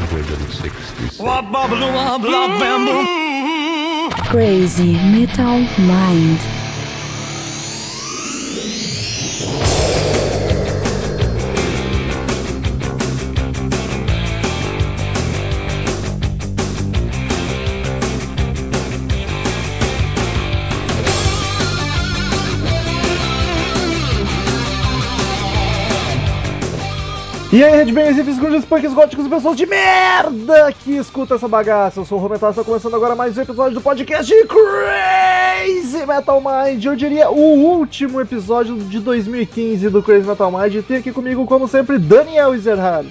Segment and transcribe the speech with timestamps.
[0.00, 1.20] 166.
[4.30, 6.61] Crazy Metal Mind.
[27.52, 32.00] E aí, Redbangers e Viscondes, punks góticos e pessoas de merda que escuta essa bagaça.
[32.00, 36.82] Eu sou o Rometal, está começando agora mais um episódio do podcast Crazy Metal Mind.
[36.82, 40.76] Eu diria o último episódio de 2015 do Crazy Metal Mind.
[40.76, 43.10] E tem aqui comigo, como sempre, Daniel Ezerhard.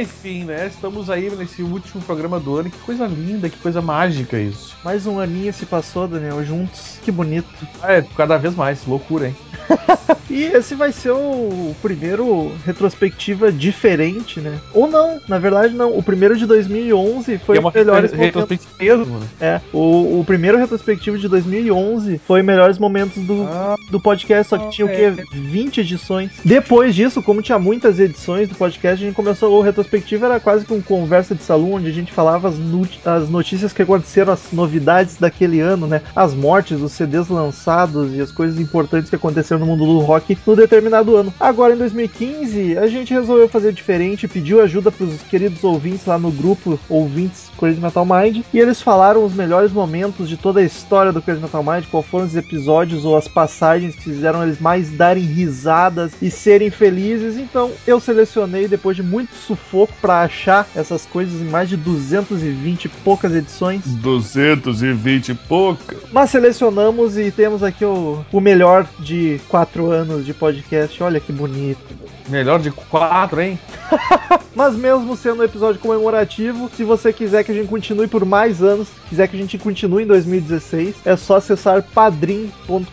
[0.00, 0.66] Enfim, né?
[0.66, 2.70] Estamos aí nesse último programa do ano.
[2.70, 4.74] Que coisa linda, que coisa mágica isso.
[4.84, 6.98] Mais um aninho se passou, Daniel, juntos.
[7.02, 7.46] Que bonito.
[7.82, 9.36] É, cada vez mais, loucura, hein?
[10.28, 14.58] E esse vai ser o primeiro retrospectiva diferente, né?
[14.74, 15.96] Ou não, na verdade não.
[15.96, 19.26] O primeiro de 2011 foi é uma melhores re- retrospectiva mesmo, né?
[19.40, 24.58] É, o, o primeiro retrospectivo de 2011 foi melhores momentos do, Ah, do podcast, só
[24.58, 25.12] que tinha o é.
[25.12, 25.24] quê?
[25.32, 26.32] 20 edições.
[26.44, 30.64] Depois disso, como tinha muitas edições do podcast, a gente começou o retrospectivo, era quase
[30.64, 32.56] que um conversa de salão, onde a gente falava as,
[33.04, 36.02] as notícias que aconteceram, as novidades daquele ano, né?
[36.14, 40.36] As mortes, os CDs lançados e as coisas importantes que aconteceram no mundo do rock
[40.46, 41.32] no determinado ano.
[41.38, 46.30] Agora, em 2015, a gente resolveu fazer diferente, pediu ajuda pros queridos ouvintes lá no
[46.30, 51.12] grupo Ouvintes Crazy Metal Mind, e eles falaram os melhores momentos de toda a história
[51.12, 54.90] do Crazy Metal Mind, qual foram os episódios ou as passagens que fizeram eles mais
[54.90, 57.36] darem risadas e serem felizes.
[57.36, 62.84] Então, eu selecionei depois de muito sufoco para achar essas coisas em mais de 220
[62.84, 63.82] e poucas edições.
[63.86, 65.96] 220 e pouca.
[66.12, 71.02] Mas selecionamos e temos aqui o, o melhor de quatro anos de podcast.
[71.02, 72.06] Olha que bonito.
[72.28, 73.58] Melhor de quatro, hein?
[74.54, 78.62] Mas mesmo sendo um episódio comemorativo, se você quiser que a gente continue por mais
[78.62, 82.90] anos, quiser que a gente continue em 2016, é só acessar padrim.com.br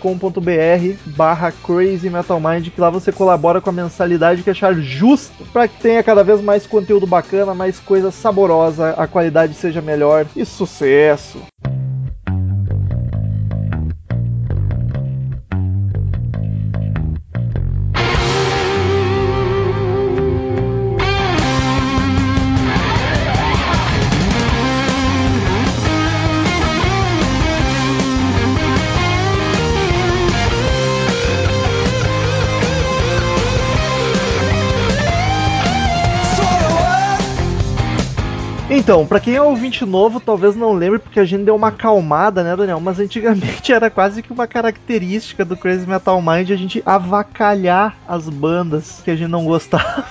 [1.06, 5.68] barra Crazy Metal Mind, que lá você colabora com a mensalidade que achar justo para
[5.68, 10.44] que tenha cada vez mais conteúdo bacana, mais coisa saborosa, a qualidade seja melhor e
[10.46, 11.42] sucesso!
[38.84, 42.44] Então, pra quem é ouvinte novo, talvez não lembre, porque a gente deu uma acalmada,
[42.44, 42.82] né, Daniel?
[42.82, 48.28] Mas antigamente era quase que uma característica do Crazy Metal Mind a gente avacalhar as
[48.28, 50.04] bandas que a gente não gostava.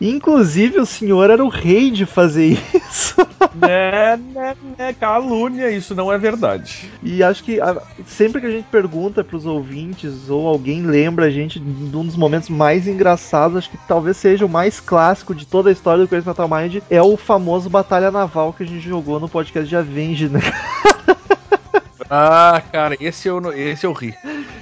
[0.00, 3.16] Inclusive, o senhor era o rei de fazer isso.
[3.54, 6.90] né, né, né, calúnia, isso não é verdade.
[7.02, 11.30] E acho que a- sempre que a gente pergunta pros ouvintes, ou alguém lembra a
[11.30, 15.46] gente de um dos momentos mais engraçados, acho que talvez seja o mais clássico de
[15.46, 18.86] toda a história do Crazy Metal Mind, é o famoso Batalha Naval que a gente
[18.86, 20.40] jogou no podcast de Avenge, né?
[22.10, 24.14] Ah, cara, esse eu, esse eu ri.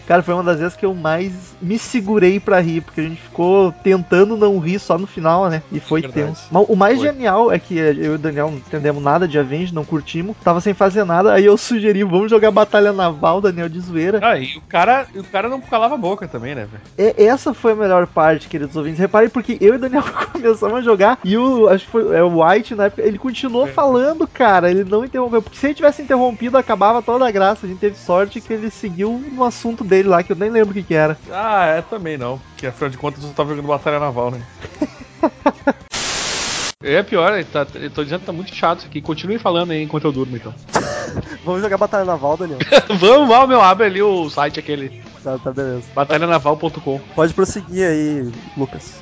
[0.06, 1.32] Cara, foi uma das vezes que eu mais
[1.62, 5.62] me segurei pra rir, porque a gente ficou tentando não rir só no final, né?
[5.72, 6.26] E foi Verdade.
[6.28, 6.42] tenso.
[6.50, 7.06] Mas o mais Foi.
[7.08, 10.60] genial é que eu e o Daniel não entendemos nada de Avenge, não curtimos, tava
[10.60, 14.20] sem fazer nada, aí eu sugeri, vamos jogar Batalha Naval, Daniel de zoeira.
[14.22, 16.82] Ah, e o cara, o cara não calava a boca também, né, velho?
[17.16, 18.98] É, essa foi a melhor parte, queridos ouvintes.
[19.00, 22.22] Reparem, porque eu e o Daniel começamos a jogar e o, acho que foi é,
[22.22, 23.72] o White na época, ele continuou É.
[23.72, 24.70] falando, cara.
[24.70, 25.40] Ele não interrompeu.
[25.40, 27.66] Porque se ele tivesse interrompido, acabava toda a graça.
[27.66, 30.70] A gente teve sorte que ele seguiu no assunto dele lá, que eu nem lembro
[30.70, 31.18] o que, que era.
[31.30, 32.40] Ah, é também não.
[32.50, 34.42] Porque afinal de contas eu tava jogando Batalha Naval, né?
[36.86, 39.00] É pior, ele tá, eu tô dizendo que tá muito chato isso aqui.
[39.00, 40.52] Continue falando aí enquanto eu durmo, então.
[41.42, 42.58] Vamos jogar Batalha Naval, Daniel.
[43.00, 45.84] Vamos, vamos, meu, abre ali o site aquele, tá, tá, beleza.
[45.94, 47.00] batalhanaval.com.
[47.14, 49.00] Pode prosseguir aí, Lucas.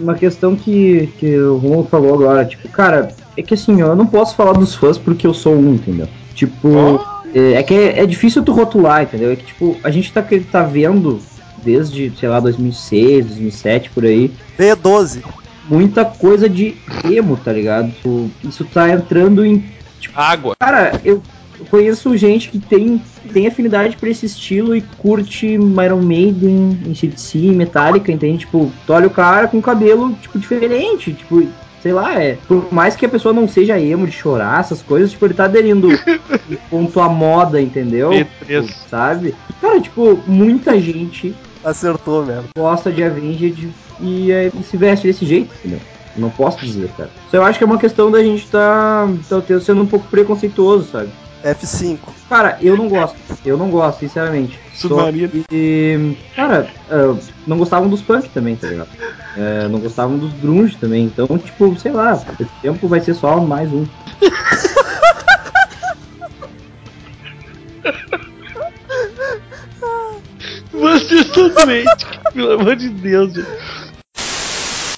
[0.00, 4.06] uma questão que, que o Romulo falou agora, tipo, cara, é que assim, eu não
[4.06, 6.08] posso falar dos fãs porque eu sou um, entendeu?
[6.34, 9.30] Tipo, é, é que é, é difícil tu rotular, entendeu?
[9.32, 11.18] É que, tipo, a gente tá, que- tá vendo
[11.62, 15.22] desde, sei lá, 2006, 2007, por aí, B12.
[15.68, 17.90] muita coisa de emo, tá ligado?
[17.92, 19.62] Tipo, isso tá entrando em.
[20.14, 20.54] Água.
[20.58, 21.20] Cara, eu
[21.70, 23.02] conheço gente que tem,
[23.32, 28.38] tem afinidade por esse estilo e curte Iron Maiden, ACDC, Metallica, entende?
[28.38, 31.42] Tipo, tu olha o cara com cabelo, tipo, diferente, tipo,
[31.86, 32.36] sei lá, é.
[32.48, 35.44] Por mais que a pessoa não seja emo de chorar, essas coisas, tipo, ele tá
[35.44, 35.88] aderindo
[36.68, 38.10] ponto à moda, entendeu?
[38.10, 38.26] P3.
[38.66, 39.34] Tipo, sabe?
[39.60, 41.32] Cara, tipo, muita gente
[41.64, 42.44] Acertou, velho.
[42.56, 43.68] gosta de Avenged
[44.00, 45.80] e, é, e se veste desse jeito, entendeu?
[46.16, 47.10] Não posso dizer, cara.
[47.30, 50.90] Só eu acho que é uma questão da gente tá, tá sendo um pouco preconceituoso,
[50.90, 51.10] sabe?
[51.44, 51.98] F5.
[52.28, 53.16] Cara, eu não gosto.
[53.44, 54.58] Eu não gosto, sinceramente.
[54.74, 55.44] Submarino.
[55.48, 58.88] Que, cara, uh, não gostavam dos punk também, tá ligado?
[59.36, 61.04] Uh, não gostavam dos grunge também.
[61.04, 63.86] Então, tipo, sei lá, esse tempo vai ser só mais um.
[70.72, 73.32] Vocês estão doentes, pelo amor de Deus.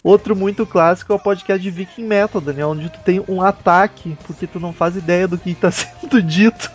[0.09, 4.17] Outro muito clássico é o podcast de Viking Metal, Daniel, onde tu tem um ataque
[4.27, 6.71] porque tu não faz ideia do que tá sendo dito.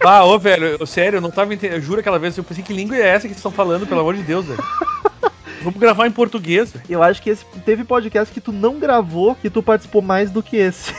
[0.00, 1.76] Ah, ô, velho, eu, sério, eu não tava entendendo.
[1.76, 4.00] Eu juro aquela vez, eu pensei que língua é essa que vocês estão falando, pelo
[4.00, 4.64] amor de Deus, velho.
[5.62, 6.72] Vamos gravar em português.
[6.88, 10.42] Eu acho que esse teve podcast que tu não gravou e tu participou mais do
[10.42, 10.94] que esse.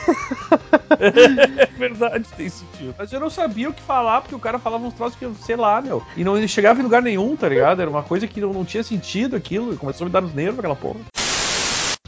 [1.01, 2.93] é verdade, tem sentido.
[2.95, 5.33] Mas eu não sabia o que falar, porque o cara falava uns troços que eu
[5.33, 6.03] sei lá, meu.
[6.15, 7.81] E não chegava em lugar nenhum, tá ligado?
[7.81, 9.75] Era uma coisa que não, não tinha sentido aquilo.
[9.77, 10.99] Começou a me dar nos nervos aquela porra.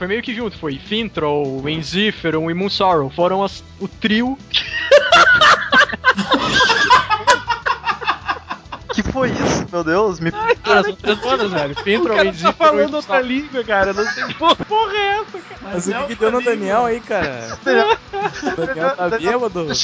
[0.02, 3.12] Foi meio que junto, foi Fintroll, Enziferum e Moonsorrow.
[3.12, 4.36] Foram as, o trio.
[8.96, 10.20] que foi isso, meu Deus?
[10.20, 11.74] Me Cara, são três bandas, velho.
[11.74, 13.94] O Fintroll, cara tá falando outra língua, cara.
[13.94, 14.58] Não sei que porra
[14.92, 15.62] é essa, cara.
[15.62, 17.60] Mas o que, que deu no Daniel aí, cara?
[17.62, 17.64] O
[18.58, 19.68] Daniel tá bêbado?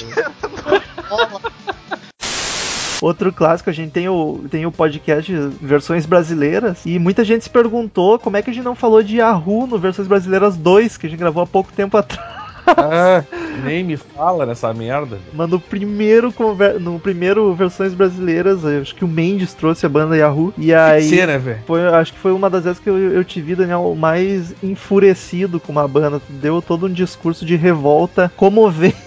[3.02, 6.80] Outro clássico, a gente tem o, tem o podcast Versões Brasileiras.
[6.86, 9.78] E muita gente se perguntou como é que a gente não falou de Yahoo no
[9.78, 12.48] Versões Brasileiras 2, que a gente gravou há pouco tempo atrás.
[12.70, 13.24] Ah,
[13.64, 15.20] nem me fala nessa merda.
[15.34, 19.90] Mas no primeiro, conver- no primeiro Versões Brasileiras, eu acho que o Mendes trouxe a
[19.90, 20.54] banda Yahoo.
[20.58, 21.04] E aí.
[21.04, 21.60] Ser, né, velho?
[21.66, 25.62] Foi, acho que foi uma das vezes que eu, eu te vi, Daniel, mais enfurecido
[25.62, 26.22] com uma banda.
[26.28, 28.98] Deu todo um discurso de revolta comovente.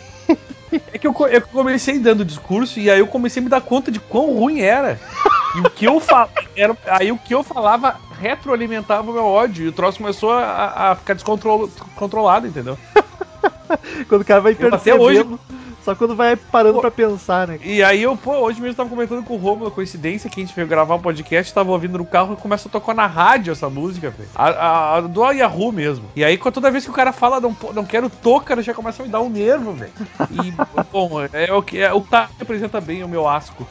[0.92, 3.60] É que eu, co- eu comecei dando discurso e aí eu comecei a me dar
[3.60, 4.98] conta de quão ruim era.
[5.54, 9.64] E o que eu falava, era, aí o que eu falava retroalimentava o meu ódio.
[9.64, 12.78] E o troço começou a, a ficar descontrolado, entendeu?
[14.08, 15.24] Quando o cara vai Eu até hoje-
[15.90, 16.80] Só quando vai parando Pô.
[16.82, 17.58] pra pensar, né?
[17.64, 20.54] E aí eu, pô, hoje mesmo tava comentando com o Romulo, coincidência, que a gente
[20.54, 23.68] veio gravar um podcast, tava ouvindo no carro e começa a tocar na rádio essa
[23.68, 24.28] música, velho.
[24.36, 26.04] A, a- a do Yahoo mesmo.
[26.14, 29.06] E aí toda vez que o cara fala não, não quero tocar, já começa a
[29.06, 29.92] me dar um nervo, velho.
[30.30, 30.52] E,
[30.92, 33.66] bom, é o que é, o tá representa bem o meu asco.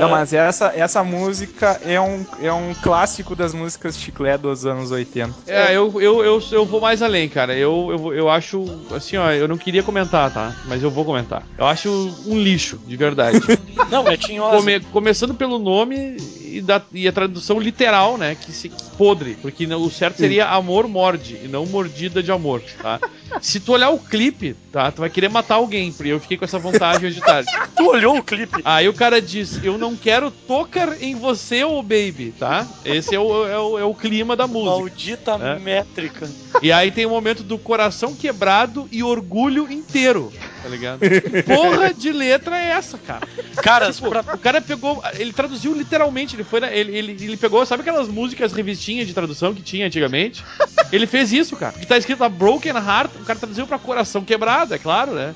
[0.00, 4.90] Não, mas essa, essa música é um, é um clássico das músicas chiclé dos anos
[4.90, 5.34] 80.
[5.46, 7.56] É, eu, eu, eu, eu vou mais além, cara.
[7.56, 8.64] Eu, eu, eu acho,
[8.94, 10.54] assim, ó, eu não queria comentar, tá?
[10.66, 11.42] Mas eu vou comentar.
[11.58, 11.90] Eu acho
[12.26, 13.38] um lixo, de verdade.
[13.90, 14.56] Não, é tinhosa.
[14.56, 16.16] Come- começando pelo nome
[16.56, 18.34] e, da, e a tradução literal, né?
[18.34, 22.98] Que se podre, porque o certo seria amor morde e não mordida de amor, tá?
[23.42, 24.90] Se tu olhar o clipe, tá?
[24.92, 27.50] Tu vai querer matar alguém, porque eu fiquei com essa vontade hoje de tarde.
[27.76, 28.62] Tu olhou o clipe?
[28.64, 32.66] Aí o cara diz: Eu não quero tocar em você, ô baby, tá?
[32.84, 34.70] Esse é o, é o, é o clima da música.
[34.70, 35.58] Maldita É.
[35.58, 36.28] métrica.
[36.62, 40.32] E aí tem o momento do coração quebrado e orgulho inteiro,
[40.66, 40.98] tá ligado?
[41.46, 43.26] Porra de letra é essa, cara?
[43.62, 47.36] Cara, Tipo, pra- o cara pegou, ele traduziu literalmente, ele foi, na- ele, ele, ele
[47.36, 50.44] pegou, sabe aquelas músicas revistinhas de tradução que tinha antigamente?
[50.90, 51.72] Ele fez isso, cara.
[51.78, 55.34] Que tá escrito lá Broken Heart, o cara traduziu pra coração quebrado, é claro, né?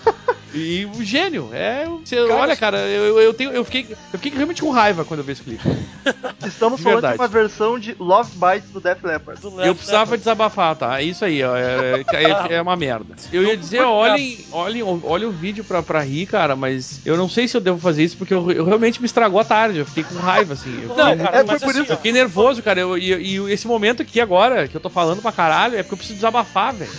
[0.53, 1.87] E o gênio, é.
[2.05, 5.25] Você, olha, cara, eu, eu, tenho, eu, fiquei, eu fiquei realmente com raiva quando eu
[5.25, 5.63] vi esse clipe.
[6.45, 7.15] Estamos De falando verdade.
[7.15, 9.41] de uma versão de Love Bites do Def Leppard.
[9.41, 10.19] do Eu Left precisava Leppard.
[10.19, 11.01] desabafar, tá?
[11.01, 13.15] É isso aí, ó, é, é, é uma merda.
[13.33, 17.29] Eu ia dizer, olhem, olhem, olhem o vídeo pra, pra rir, cara, mas eu não
[17.29, 19.79] sei se eu devo fazer isso porque eu, eu realmente me estragou a tarde.
[19.79, 20.83] Eu fiquei com raiva, assim.
[20.83, 22.81] Eu, Não, fiquei- cara, é, mas assim, isso eu fiquei nervoso, cara.
[22.81, 25.95] Eu- e, e esse momento aqui agora, que eu tô falando pra caralho, é porque
[25.95, 26.91] eu preciso desabafar, velho.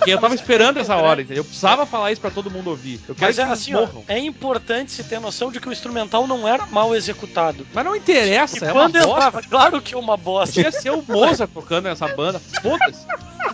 [0.00, 1.42] Porque eu tava esperando essa hora, entendeu?
[1.42, 3.00] Eu precisava falar isso pra todo mundo ouvir.
[3.06, 5.72] Eu quero Mas que é assim, ó, é importante se ter noção de que o
[5.72, 7.66] instrumental não era mal executado.
[7.74, 8.98] Mas não interessa, e é uma bosta.
[9.08, 10.54] entrava, claro que é uma bosta.
[10.54, 12.40] Podia ser o Mozart tocando essa banda.
[12.62, 13.04] Foda-se.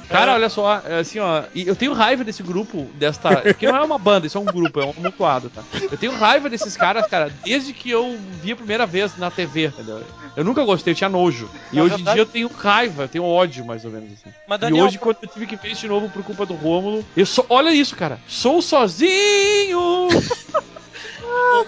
[0.09, 1.43] Cara, olha só, é assim, ó.
[1.55, 3.37] e Eu tenho raiva desse grupo, desta.
[3.37, 5.63] Porque não é uma banda, isso é um grupo, é um amontoado, tá?
[5.91, 9.67] Eu tenho raiva desses caras, cara, desde que eu vi a primeira vez na TV,
[9.67, 10.03] entendeu?
[10.37, 11.49] Eu nunca gostei, eu tinha nojo.
[11.73, 14.13] E Na hoje em verdade- dia eu tenho raiva, eu tenho ódio, mais ou menos
[14.13, 14.33] assim.
[14.47, 16.55] Mas, e Daniel, hoje, quando eu tive que ver isso de novo por culpa do
[16.55, 17.45] Rômulo, eu sou.
[17.49, 18.21] Olha isso, cara.
[18.29, 20.09] Sou sozinho!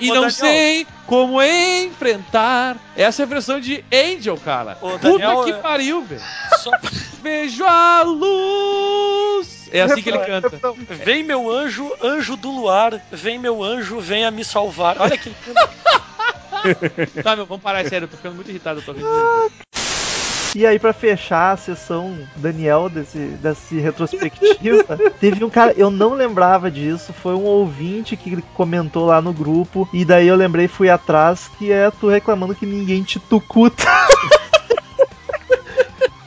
[0.01, 0.31] E Ô, não Daniel.
[0.31, 2.77] sei como enfrentar.
[2.97, 4.77] Essa é a versão de Angel, cara.
[4.81, 6.21] Ô, Daniel, Puta que é- pariu, velho.
[6.59, 6.71] só-
[7.23, 9.69] Vejo a luz.
[9.73, 10.61] É assim que ele canta.
[11.05, 14.97] Vem meu anjo, anjo do luar, vem meu anjo, venha me salvar.
[15.01, 15.31] Olha que
[17.23, 18.05] Tá, meu, vamos parar, é sério.
[18.07, 18.81] Eu tô ficando muito irritado.
[18.81, 19.07] Eu tô rindo.
[20.55, 26.15] E aí, pra fechar a sessão Daniel desse, desse retrospectiva, teve um cara, eu não
[26.15, 30.69] lembrava disso, foi um ouvinte que comentou lá no grupo, e daí eu lembrei e
[30.69, 33.85] fui atrás, que é tu reclamando que ninguém te tucuta.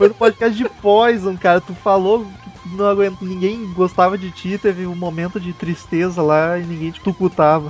[0.01, 1.61] Foi no podcast de Poison, cara.
[1.61, 2.25] Tu falou
[2.63, 6.89] que não aguenta, ninguém gostava de ti, teve um momento de tristeza lá e ninguém
[6.89, 7.69] te tucutava.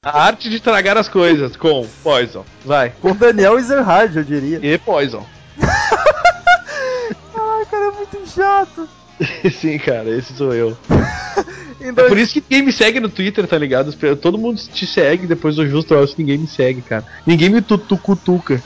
[0.00, 2.44] A arte de tragar as coisas com Poison.
[2.64, 2.92] Vai.
[3.00, 4.60] Com Daniel Ezerhard, eu diria.
[4.62, 5.26] E Poison.
[7.34, 8.88] Ai, cara, é muito chato.
[9.60, 10.76] Sim, cara, esse sou eu.
[11.80, 13.92] Em É por isso que ninguém me segue no Twitter, tá ligado?
[14.16, 17.04] Todo mundo te segue depois do Justo Elcio, ninguém me segue, cara.
[17.26, 18.62] Ninguém me tutucutuca.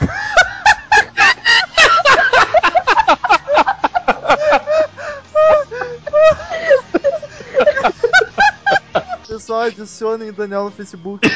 [9.27, 11.29] Pessoal, adicionem Daniel no Facebook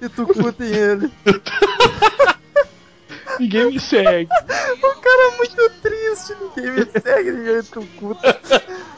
[0.00, 1.10] e tucutem ele.
[3.40, 4.28] Ninguém me segue.
[4.82, 8.40] O cara é muito triste, ninguém me segue, ninguém me tucuta.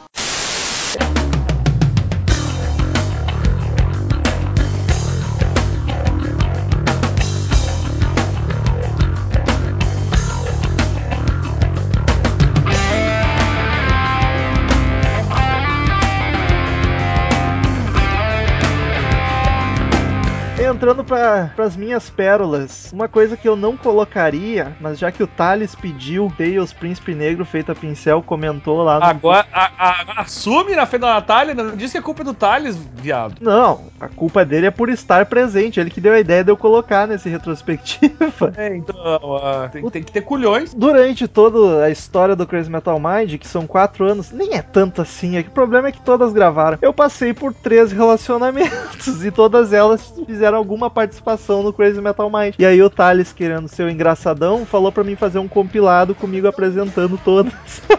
[20.69, 25.27] Entrando para as minhas pérolas, uma coisa que eu não colocaria, mas já que o
[25.27, 30.75] Thales pediu, Tails Príncipe Negro feito a pincel comentou lá no Agora, a- a- assume
[30.75, 33.35] na frente da Natália, não diz que é culpa do Thales, viado.
[33.41, 35.79] Não, a culpa dele é por estar presente.
[35.79, 38.53] Ele que deu a ideia de eu colocar nesse retrospectiva.
[38.55, 40.73] É, então, ah, tem, tem que ter culhões.
[40.73, 45.01] Durante toda a história do Crazy Metal Mind, que são quatro anos, nem é tanto
[45.01, 45.35] assim.
[45.37, 46.77] É que o problema é que todas gravaram.
[46.81, 52.53] Eu passei por três relacionamentos e todas elas fizeram alguma participação no Crazy Metal Mind.
[52.59, 56.47] E aí o Thales, querendo ser o engraçadão, falou pra mim fazer um compilado comigo
[56.47, 57.51] apresentando todas.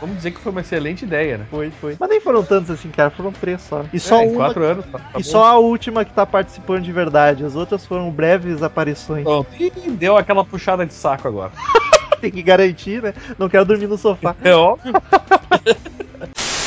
[0.00, 1.46] Vamos dizer que foi uma excelente ideia, né?
[1.50, 1.96] Foi, foi.
[1.98, 3.10] Mas nem foram tantos assim, cara.
[3.10, 3.84] Foram três só.
[3.92, 4.36] E só É, uma.
[4.36, 4.84] quatro anos.
[4.86, 5.22] Tá, tá E bom.
[5.22, 7.44] só a última que tá participando de verdade.
[7.44, 9.24] As outras foram breves aparições.
[9.24, 9.48] Pronto.
[9.58, 11.52] Ih, deu aquela puxada de saco agora.
[12.20, 13.14] Tem que garantir, né?
[13.38, 14.36] Não quero dormir no sofá.
[14.44, 14.92] É óbvio.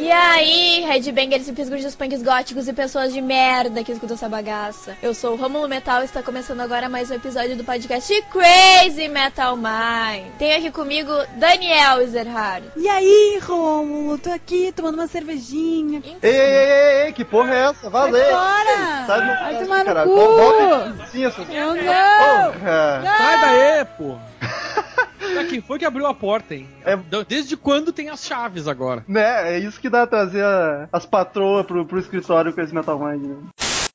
[0.00, 4.96] E aí, headbangers e pisgos punks góticos e pessoas de merda que escutam essa bagaça.
[5.02, 9.08] Eu sou o Rômulo Metal e está começando agora mais um episódio do podcast Crazy
[9.08, 10.32] Metal Mind.
[10.38, 12.64] Tem aqui comigo Daniel Ezerhard.
[12.76, 14.16] E aí, Rômulo?
[14.16, 16.02] Tô aqui tomando uma cervejinha.
[16.22, 17.90] Ei, ei, ei, ei, que porra é essa?
[17.90, 18.24] Valeu!
[18.24, 19.06] Sai fora!
[19.06, 20.10] Sai do Vai tomar no caralho.
[20.10, 21.02] cu!
[21.02, 21.42] Aqui, isso.
[21.52, 22.52] Eu não!
[22.52, 23.02] Porra.
[23.04, 24.16] Sai daí, pô.
[25.48, 26.68] Quem foi que abriu a porta, hein?
[26.84, 29.04] É- Desde quando tem as chaves agora?
[29.08, 32.98] Né, é isso que dá trazer a- as patroas pro, pro escritório com esse Metal
[32.98, 33.36] Mind, né?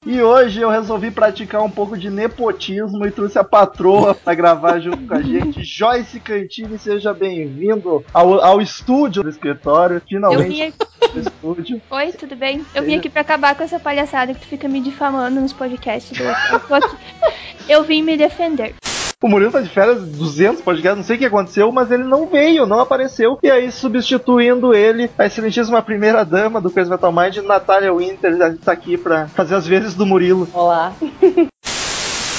[0.05, 4.79] E hoje eu resolvi praticar um pouco de nepotismo e trouxe a patroa pra gravar
[4.79, 5.63] junto com a gente.
[5.65, 9.95] Joyce Cantini, seja bem-vindo ao, ao estúdio do escritório.
[9.95, 10.77] Eu Finalmente vim aqui...
[11.15, 11.81] no estúdio.
[11.89, 12.63] Oi, tudo bem?
[12.75, 16.19] Eu vim aqui pra acabar com essa palhaçada que tu fica me difamando nos podcasts.
[16.19, 16.89] Eu, eu,
[17.67, 18.75] eu vim me defender.
[19.21, 22.27] O Murilo tá de férias, 200 podcasts, não sei o que aconteceu, mas ele não
[22.27, 23.39] veio, não apareceu.
[23.41, 28.71] E aí, substituindo ele, a excelentíssima primeira dama do Crazy Metal Mind, Natália Winter, tá
[28.71, 30.47] aqui pra fazer as vezes do Murilo.
[30.53, 30.93] Olá.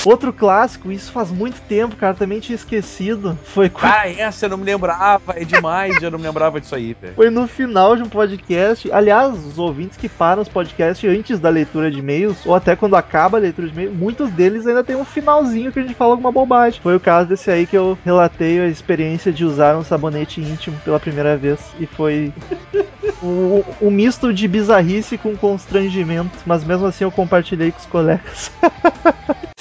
[0.07, 3.37] Outro clássico, isso faz muito tempo, cara, também tinha esquecido.
[3.45, 5.35] Foi, quando- Cara, essa eu não me lembrava.
[5.35, 7.15] É demais, eu não me lembrava disso aí, velho.
[7.15, 8.91] foi no final de um podcast.
[8.93, 12.95] Aliás, os ouvintes que param os podcasts antes da leitura de e-mails, ou até quando
[12.95, 16.13] acaba a leitura de e-mails, muitos deles ainda tem um finalzinho que a gente fala
[16.13, 16.81] alguma bobagem.
[16.81, 20.79] Foi o caso desse aí que eu relatei a experiência de usar um sabonete íntimo
[20.85, 21.59] pela primeira vez.
[21.81, 22.33] E foi
[23.23, 26.31] um, um misto de bizarrice com constrangimento.
[26.47, 28.53] Mas mesmo assim eu compartilhei com os colegas.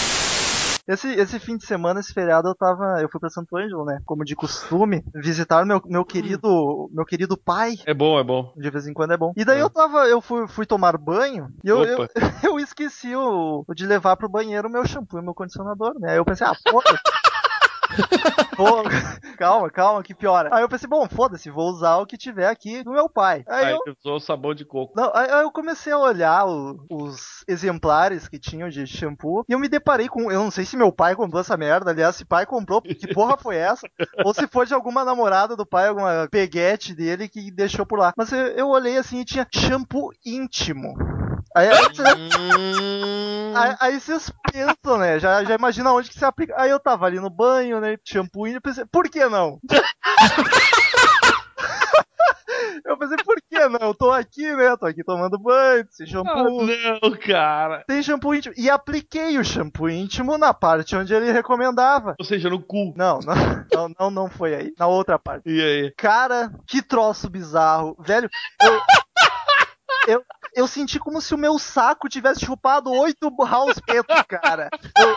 [0.87, 3.01] Esse, esse fim de semana, esse feriado, eu tava.
[3.01, 3.99] Eu fui pra Santo Ângelo, né?
[4.05, 6.89] Como de costume, visitar meu, meu querido.
[6.93, 7.73] Meu querido pai.
[7.85, 8.53] É bom, é bom.
[8.55, 9.33] De vez em quando é bom.
[9.35, 10.07] E daí eu tava.
[10.07, 12.07] Eu fui, fui tomar banho e eu, eu,
[12.43, 16.11] eu esqueci o, o de levar pro banheiro o meu shampoo e meu condicionador, né?
[16.11, 16.99] Aí eu pensei, ah, foda.
[18.55, 18.83] Pô,
[19.37, 20.49] calma, calma, que piora.
[20.53, 23.43] Aí eu pensei, bom, foda-se, vou usar o que tiver aqui do meu pai.
[23.47, 24.93] Aí Aí eu, usou sabão de coco.
[24.95, 29.53] não, aí aí eu comecei a olhar o- os exemplares que tinham de shampoo e
[29.53, 30.31] eu me deparei com.
[30.31, 33.35] Eu não sei se meu pai comprou essa merda, aliás, se pai comprou, que porra
[33.37, 33.87] foi essa?
[34.23, 38.13] Ou se foi de alguma namorada do pai, alguma peguete dele que deixou por lá.
[38.17, 40.93] Mas eu, eu olhei assim e tinha shampoo íntimo.
[41.55, 41.77] Aí, aí,
[43.55, 45.17] aí, aí vocês pensam, né?
[45.19, 46.53] Já, já imagina onde que se aplica.
[46.57, 47.95] Aí eu tava ali no banho, né?
[48.03, 49.57] Shampoo íntimo, pensei, por que não?
[52.83, 53.79] Eu pensei, por que não?
[53.79, 54.77] Eu tô aqui, né?
[54.77, 56.61] Tô aqui tomando banho, sem shampoo.
[56.63, 57.83] não, cara.
[57.87, 58.53] Tem shampoo íntimo.
[58.55, 62.15] E apliquei o shampoo íntimo na parte onde ele recomendava.
[62.19, 62.93] Ou seja, no cu.
[62.95, 63.35] Não, não,
[63.73, 64.73] não, não, não foi aí.
[64.77, 65.49] Na outra parte.
[65.49, 65.91] E aí?
[65.97, 67.95] Cara, que troço bizarro.
[67.99, 68.29] Velho,
[68.61, 68.81] eu.
[70.07, 70.23] Eu,
[70.55, 74.69] eu senti como se o meu saco tivesse chupado oito house petos, cara.
[74.97, 75.15] Eu-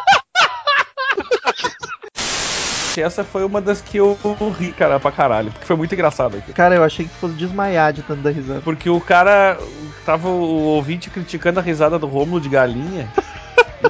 [3.00, 4.18] essa foi uma das que eu
[4.58, 5.52] ri, cara, pra caralho.
[5.52, 6.52] Porque foi muito engraçado aqui.
[6.52, 8.60] Cara, eu achei que fosse desmaiar de tanto da risada.
[8.60, 9.56] Porque o cara
[10.04, 13.08] tava o ouvinte criticando a risada do Rômulo de galinha.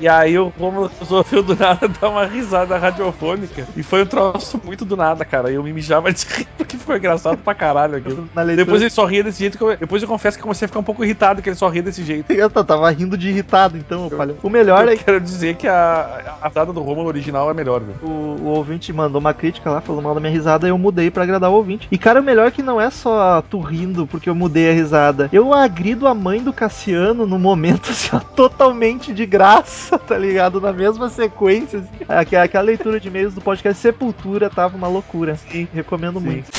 [0.00, 3.66] E aí o Romulo resolveu do nada dar uma risada radiofônica.
[3.76, 5.50] E foi um troço muito do nada, cara.
[5.50, 8.28] Eu me mijava de rir porque ficou engraçado pra caralho aquilo.
[8.36, 10.68] Leitura- Depois ele só ria desse jeito que eu, Depois eu confesso que comecei a
[10.68, 12.32] ficar um pouco irritado que ele só ria desse jeito.
[12.32, 14.36] Eu tava rindo de irritado, então eu falei.
[14.42, 17.80] O melhor eu é quero dizer que a, a risada do Romulo original é melhor,
[17.80, 17.98] velho.
[18.02, 18.08] O,
[18.42, 21.22] o ouvinte mandou uma crítica lá, falou mal da minha risada, e eu mudei pra
[21.22, 21.88] agradar o ouvinte.
[21.90, 24.74] E cara, o melhor é que não é só tu rindo porque eu mudei a
[24.74, 25.28] risada.
[25.32, 30.60] Eu agrido a mãe do Cassiano no momento, assim, ó, totalmente de graça, tá ligado?
[30.60, 31.78] Na mesma sequência.
[31.80, 31.88] Assim.
[32.08, 35.36] Aqu- Aquela leitura de e-mails do podcast Sepultura tava uma loucura.
[35.36, 36.50] Sim, recomendo muito.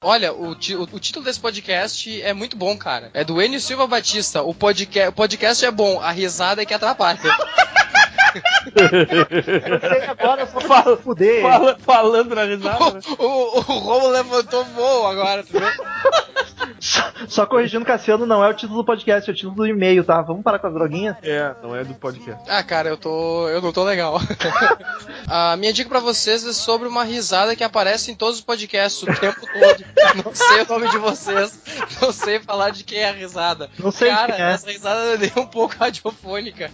[0.00, 3.10] Olha, o, o- o título desse podcast é muito bom, cara.
[3.14, 4.42] É do Enio Silva Batista.
[4.42, 7.18] O, podca o podcast é bom, a risada é que atrapalha.
[10.08, 11.42] agora só fala fuder.
[11.42, 13.00] Fala- falando na risada.
[13.18, 15.52] o, o, o Romulo levantou voo agora, tu?
[17.28, 20.20] Só corrigindo, Cassiano, não é o título do podcast, é o título do e-mail, tá?
[20.22, 21.16] Vamos parar com as droguinhas?
[21.22, 22.42] É, não é do podcast.
[22.48, 23.48] Ah, cara, eu tô.
[23.48, 24.20] Eu não tô legal.
[25.28, 29.02] A minha dica pra vocês é sobre uma risada que aparece em todos os podcasts
[29.02, 30.24] o tempo todo.
[30.24, 31.58] Não sei o nome de vocês.
[32.00, 33.70] Não sei falar de quem é a risada.
[33.78, 34.50] Não sei Cara, quem é.
[34.52, 36.70] essa risada é nem um pouco radiofônica.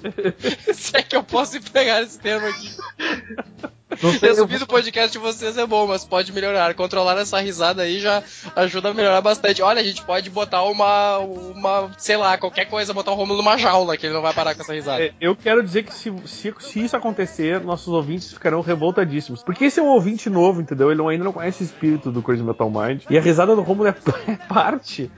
[0.73, 2.71] Se é que eu posso empregar esse termo aqui.
[4.03, 6.75] Eu Resumir do podcast de vocês é bom, mas pode melhorar.
[6.75, 8.23] Controlar essa risada aí já
[8.57, 9.63] ajuda a melhorar bastante.
[9.63, 13.57] Olha, a gente pode botar uma, uma sei lá, qualquer coisa, botar o Romulo numa
[13.57, 15.03] jaula, que ele não vai parar com essa risada.
[15.03, 19.43] É, Eu quero dizer que se, se, se isso acontecer, nossos ouvintes ficarão revoltadíssimos.
[19.43, 20.91] Porque esse é um ouvinte novo, entendeu?
[20.91, 23.03] Ele ainda não conhece o espírito do Crazy Metal Mind.
[23.11, 23.95] E a risada do Romulo é,
[24.29, 25.11] é parte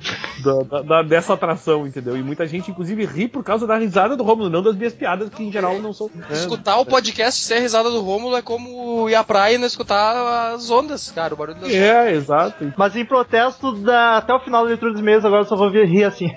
[0.45, 2.17] da- da- da- dessa atração, entendeu?
[2.17, 5.29] E muita gente, inclusive, ri por causa da risada do Romulo, não das minhas piadas,
[5.31, 6.11] que em geral não são.
[6.31, 8.66] Escutar o podcast sem a risada do Rômulo é como
[9.09, 11.81] ir à praia e não escutar as ondas, cara, o barulho das ondas.
[11.81, 12.73] É, exato.
[12.77, 15.71] Mas em protesto da, até o final da leitura dos e-mails, agora eu só vou
[15.71, 16.31] vir rir assim.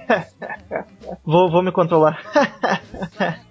[1.25, 2.19] vou, vou me controlar.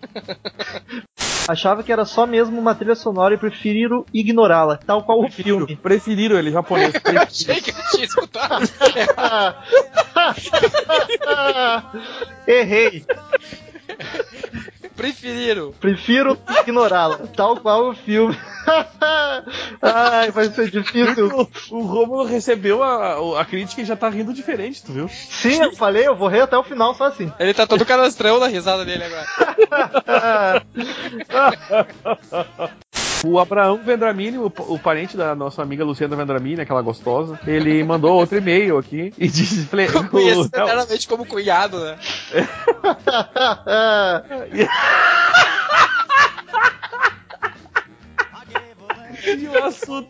[1.48, 5.76] Achava que era só mesmo uma trilha sonora e prefiro ignorá-la, tal qual o filme.
[5.76, 6.92] Preferiram ele, japonês.
[7.04, 8.68] Eu achei que eu tinha escutado.
[12.46, 13.06] Errei.
[14.98, 15.72] Preferiram.
[15.78, 18.36] Prefiro ignorá-la, tal qual o filme.
[19.80, 21.48] Ai, vai ser difícil.
[21.70, 25.08] O, o Romulo recebeu a, a crítica e já tá rindo diferente, tu viu?
[25.08, 27.32] Sim, eu falei, eu vou rir até o final só assim.
[27.38, 30.66] Ele tá todo canastrão na risada dele agora.
[33.24, 38.12] O Abraão Vendramini, o, o parente da nossa amiga Luciana Vendramini, aquela gostosa, ele mandou
[38.14, 41.98] outro e-mail aqui e disse: falei, Conheço o- eternamente como cunhado, né?
[49.36, 50.08] E o assunto.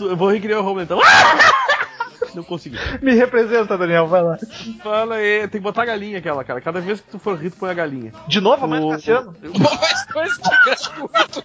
[0.00, 1.00] Eu vou recriar o Romulo então.
[2.34, 2.76] Não consegui.
[3.02, 4.36] Me representa, Daniel, vai lá.
[4.82, 6.60] Fala aí, tem que botar a galinha aquela, cara.
[6.60, 8.12] Cada vez que tu for rir, tu põe a galinha.
[8.28, 9.34] De novo, a mãe do O- Cassiano?
[10.14, 11.44] Mas coisa de gratuito.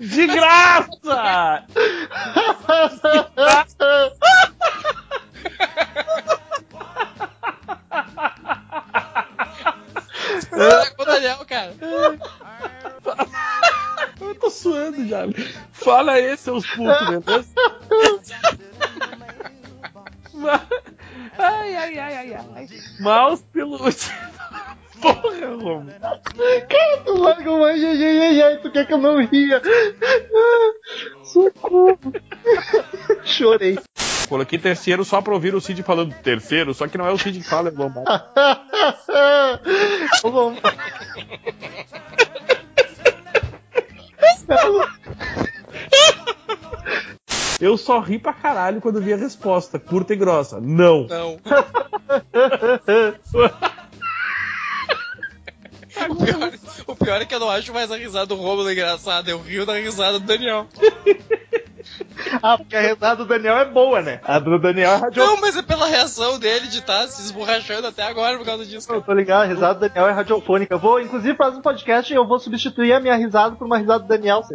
[0.00, 1.64] De graça!
[10.50, 11.74] É com o Daniel, cara.
[14.20, 15.22] Eu tô suando já.
[15.72, 17.48] Fala aí, seus putos, beleza?
[21.38, 22.68] Ai, ai, ai, ai, ai.
[23.00, 24.12] Mouse pelúcia.
[25.00, 25.86] Porra, Romulo.
[26.68, 29.62] Cara, tu larga uma ai, ai, ai, ai, ai, tu quer que eu não ria?
[31.22, 31.98] Socorro.
[33.24, 33.78] Chorei.
[34.28, 37.38] Coloquei terceiro só pra ouvir o Cid falando terceiro, só que não é o Cid
[37.38, 38.10] que fala, é o Lombardo.
[40.22, 40.78] Ô, Lombardo.
[47.60, 50.60] Eu só ri pra caralho quando vi a resposta, curta e grossa.
[50.60, 51.06] Não.
[51.06, 51.38] Não.
[56.08, 56.52] O pior,
[56.86, 59.66] o pior é que eu não acho mais a risada do Romulo engraçada, eu rio
[59.66, 60.66] da risada do Daniel.
[62.42, 64.20] Ah, porque a risada do Daniel é boa, né?
[64.24, 65.34] A do Daniel é radiofônica.
[65.34, 68.92] Não, mas é pela reação dele de estar se esborrachando até agora por causa disso.
[68.92, 70.74] Eu tô ligado, a risada do Daniel é radiofônica.
[70.74, 73.78] Eu vou, inclusive, fazer um podcast e eu vou substituir a minha risada por uma
[73.78, 74.42] risada do Daniel.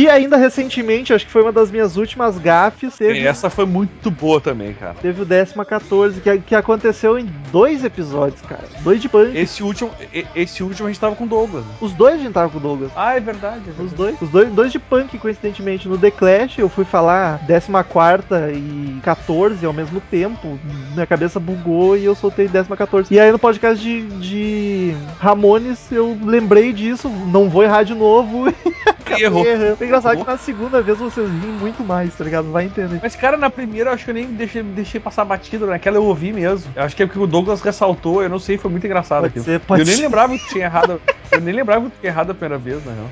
[0.00, 4.10] Que ainda recentemente, acho que foi uma das minhas últimas gafes, teve, Essa foi muito
[4.10, 4.94] boa também, cara.
[4.94, 8.64] teve o décima 14, que, que aconteceu em dois episódios, cara.
[8.80, 9.36] Dois de punk.
[9.36, 11.64] Esse último, e- esse último a gente tava com o Douglas.
[11.66, 11.72] né?
[11.82, 12.90] Os dois a gente tava com o Douglas.
[12.96, 13.60] Ah, é verdade.
[13.66, 13.94] é Os verdade.
[13.96, 15.86] dois, os dois, dois de punk, coincidentemente.
[15.86, 20.58] No The Clash eu fui falar 14 e 14 ao mesmo tempo.
[20.94, 23.12] Minha cabeça bugou e eu soltei 14.
[23.12, 28.46] E aí no podcast de, de Ramones eu lembrei disso, não vou errar de novo.
[29.18, 29.44] E errou.
[29.46, 29.78] errando.
[29.80, 32.50] É engraçado que na segunda vez vocês riem muito mais, tá ligado?
[32.50, 33.00] Vai entender.
[33.02, 36.04] Mas, cara, na primeira eu acho que eu nem deixei, deixei passar batido, naquela eu
[36.04, 36.70] ouvi mesmo.
[36.74, 39.30] Eu acho que é porque o Douglas ressaltou, eu não sei, foi muito engraçado Pode
[39.30, 39.44] aquilo.
[39.44, 41.00] ser, pode eu nem lembrava que tinha errado.
[41.30, 43.06] Eu nem lembrava que tinha errado a primeira vez, na real.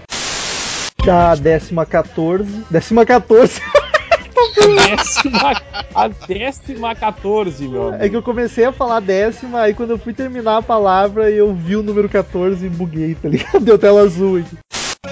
[1.04, 2.64] Da décima 14.
[2.70, 3.60] Décima 14.
[4.58, 5.52] Décima,
[5.94, 8.04] a décima 14, meu amigo.
[8.04, 11.54] É que eu comecei a falar décima, aí quando eu fui terminar a palavra, eu
[11.54, 13.60] vi o número 14 e buguei, tá ligado?
[13.60, 14.56] Deu tela azul aqui.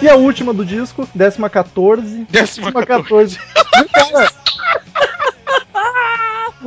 [0.02, 2.24] E a última do disco, décima 14.
[2.28, 3.38] Décima Décima 14.
[3.92, 4.32] Cara,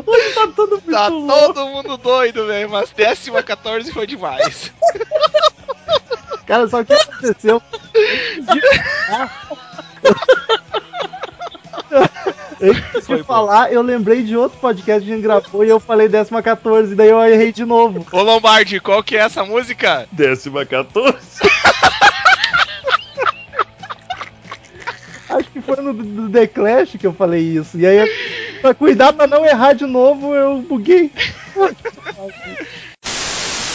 [0.07, 1.53] Hoje tá todo muito Tá louco.
[1.53, 4.71] todo mundo doido, velho, mas décima 14 foi demais.
[6.47, 7.61] Cara, só que aconteceu.
[12.61, 16.07] Antes de falar, eu lembrei de outro podcast que a gente gravou e eu falei
[16.07, 18.05] décima 14, daí eu errei de novo.
[18.11, 20.07] Ô Lombardi, qual que é essa música?
[20.11, 21.17] Décima 14.
[25.29, 27.77] Acho que foi no do The Clash que eu falei isso.
[27.77, 28.09] E aí,
[28.61, 31.11] pra cuidar pra não errar de novo, eu buguei.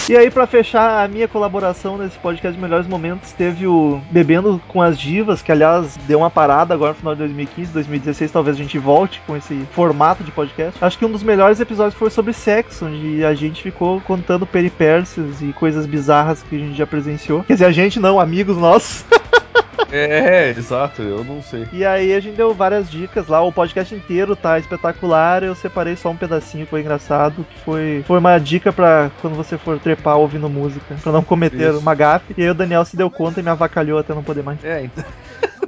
[0.06, 4.60] E aí, pra fechar a minha colaboração nesse podcast de melhores momentos, teve o Bebendo
[4.68, 8.54] com as Divas, que aliás deu uma parada agora no final de 2015, 2016, talvez
[8.54, 10.78] a gente volte com esse formato de podcast.
[10.84, 15.40] Acho que um dos melhores episódios foi sobre sexo, onde a gente ficou contando peripécias
[15.40, 17.42] e coisas bizarras que a gente já presenciou.
[17.42, 19.06] Quer dizer, a gente não, amigos nossos.
[19.90, 21.68] É, exato, eu não sei.
[21.72, 25.94] E aí a gente deu várias dicas lá, o podcast inteiro tá espetacular, eu separei
[25.94, 29.78] só um pedacinho que foi engraçado, que foi, foi uma dica pra quando você for
[29.78, 31.78] trepar ouvindo música, pra não cometer Isso.
[31.78, 32.34] uma gafe.
[32.36, 34.62] E aí o Daniel se deu conta e me avacalhou até não poder mais.
[34.64, 35.04] É, então.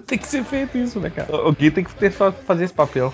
[0.07, 1.29] tem que ser feito isso, né, cara?
[1.33, 3.13] Alguém tem que ter, fazer esse papel.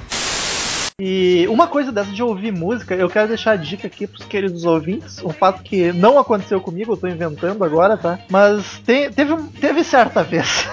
[1.05, 4.65] E uma coisa dessa de ouvir música, eu quero deixar a dica aqui pros queridos
[4.65, 8.21] ouvintes, um fato que não aconteceu comigo, eu tô inventando agora, tá?
[8.31, 10.65] Mas te- teve, um- teve certa vez.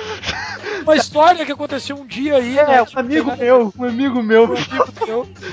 [0.82, 2.82] Uma história que aconteceu um dia aí, É, né?
[2.82, 4.56] um amigo meu, um amigo meu.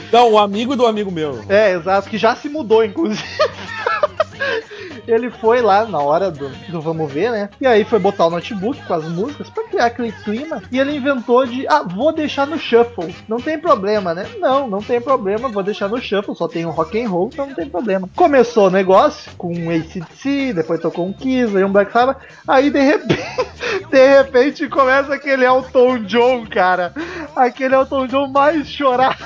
[0.10, 1.44] Não, o amigo do amigo meu.
[1.50, 3.22] É, exato, que já se mudou, inclusive.
[5.08, 7.50] Ele foi lá na hora do, do vamos ver, né?
[7.60, 10.62] E aí foi botar o notebook com as músicas pra criar aquele clima.
[10.72, 13.16] E ele inventou de, ah, vou deixar no shuffle.
[13.28, 14.26] Não tem problema, né?
[14.40, 16.36] Não, não tem problema, vou deixar no shuffle.
[16.36, 18.10] Só tem um rock and roll, então não tem problema.
[18.16, 22.18] Começou o negócio com um ACDC, depois tocou um Kiss, aí um Black Sabbath.
[22.48, 23.24] Aí de repente,
[23.90, 26.94] de repente começa aquele Elton John, cara.
[27.36, 29.18] Aquele Elton John mais chorado.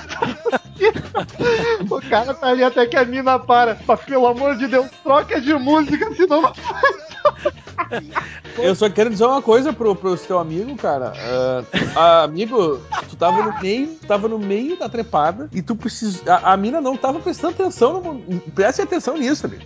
[1.89, 3.77] O cara tá ali até que a mina para.
[3.88, 6.53] Mas pelo amor de Deus, troca de música, senão não
[8.57, 11.13] Eu só quero dizer uma coisa pro, pro teu amigo, cara.
[11.95, 16.27] Ah, amigo, tu tava no meio, tava no meio da trepada e tu precis...
[16.27, 18.39] a, a mina não tava prestando atenção, no...
[18.51, 19.63] preste atenção nisso, amigo.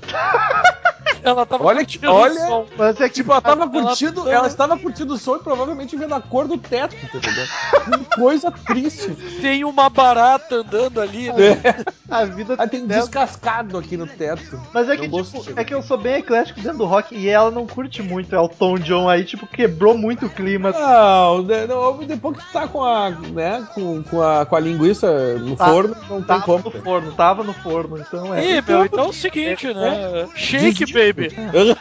[1.24, 2.66] Ela tava Olha, curtindo o olha, som.
[2.78, 5.96] Mas é que tipo, ela tava Ela- curtindo, ela estava curtindo o som e provavelmente
[5.96, 7.46] vendo a cor do teto, tá entendeu?
[8.12, 9.10] Que coisa triste.
[9.42, 11.62] Tem uma barata andando ali, né?
[12.10, 14.60] a vida Ah, tem um descascado aqui no teto.
[14.74, 17.52] Mas é que, tipo, é que eu sou bem eclético dentro do rock e ela
[17.52, 20.72] não curte muito Elton John aí, tipo, quebrou muito o clima.
[20.72, 24.60] Não, né, não, depois que tu tá com a, né, com, com a, com a
[24.60, 25.68] linguiça no Tá.
[25.68, 26.64] forno, não tem Tava como.
[26.66, 28.58] no forno, tava no forno, então é.
[28.58, 30.28] Ih, meu, então é o seguinte, né?
[30.36, 31.11] Shake, baby.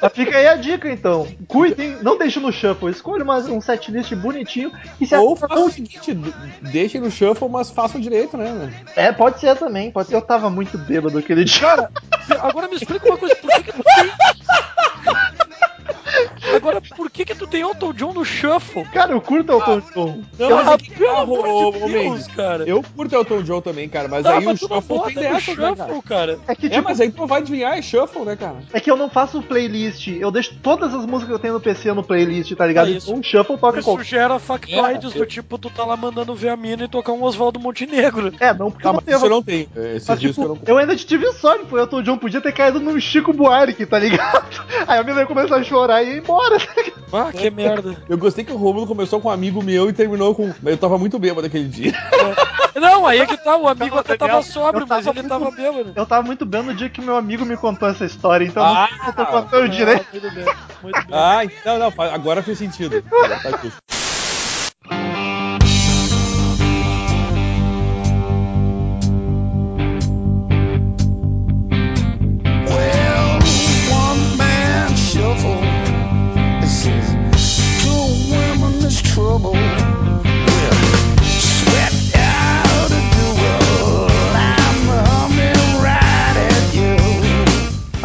[0.00, 1.26] Mas fica aí a dica então.
[1.48, 5.70] Cuidem, não deixe no shuffle, escolha uma, um setlist bonitinho e se Ou faça o
[5.70, 6.32] seguinte, d-
[6.70, 8.72] deixem no shuffle, mas façam direito, né?
[8.94, 10.14] É, pode ser também, pode ser.
[10.14, 11.60] Eu tava muito bêbado aquele dia.
[11.60, 11.90] Cara,
[12.40, 14.08] agora me explica uma coisa, por que, que tu tem.
[16.54, 18.84] Agora, por que que tu tem Elton John no shuffle?
[18.92, 20.22] Cara, eu curto Elton John.
[20.38, 22.64] Não, Eu- mas é Pelo ah, amor de Deus, cara.
[22.68, 25.06] Eu curto Elton John também, cara, mas Tá, aí o mas tu não shuffle bota
[25.12, 25.40] tem né, cara?
[25.40, 26.38] shuffle, cara.
[26.48, 28.56] É que, É, tipo, mas aí tu vai adivinhar, é shuffle, né, cara?
[28.72, 30.08] é que eu não faço playlist.
[30.08, 32.86] Eu deixo todas as músicas que eu tenho no PC no playlist, tá ligado?
[32.88, 34.04] Ah, isso- então um shuffle toca Isso qualquer.
[34.04, 37.22] gera factoides É, do tipo, tu tá lá mandando ver a mina e tocar um
[37.22, 38.32] Oswaldo Montenegro.
[38.40, 39.16] É, não, porque Tá, eu não mas tenho.
[39.16, 39.68] isso eu não tenho.
[39.96, 41.76] Esses Mas, tipo, eu não eu ainda tive sorte, pô.
[41.76, 44.64] O Elton John podia ter caído num Chico Buarque, tá ligado?
[44.86, 46.56] Aí a menina começou a chorar e ia embora.
[47.12, 47.96] Ah, que merda.
[48.08, 50.52] Eu gostei que o Romulo começou com um amigo meu e terminou com.
[50.64, 51.92] Eu tava muito bêbado aquele dia.
[52.74, 55.50] Não, aí é que tá, o amigo Não, até tava sóbrio, mas ele muito- tava
[55.50, 55.92] bêbado.
[55.96, 58.88] Eu tava muito bem no dia que meu amigo me contou essa história, então Ah,
[59.06, 60.04] não tô contando direito.
[60.06, 60.44] Ah, muito bem,
[60.82, 61.06] muito bem.
[61.10, 63.02] Ah, não, não, fa- agora fez sentido.
[63.10, 63.78] Agora tá justo.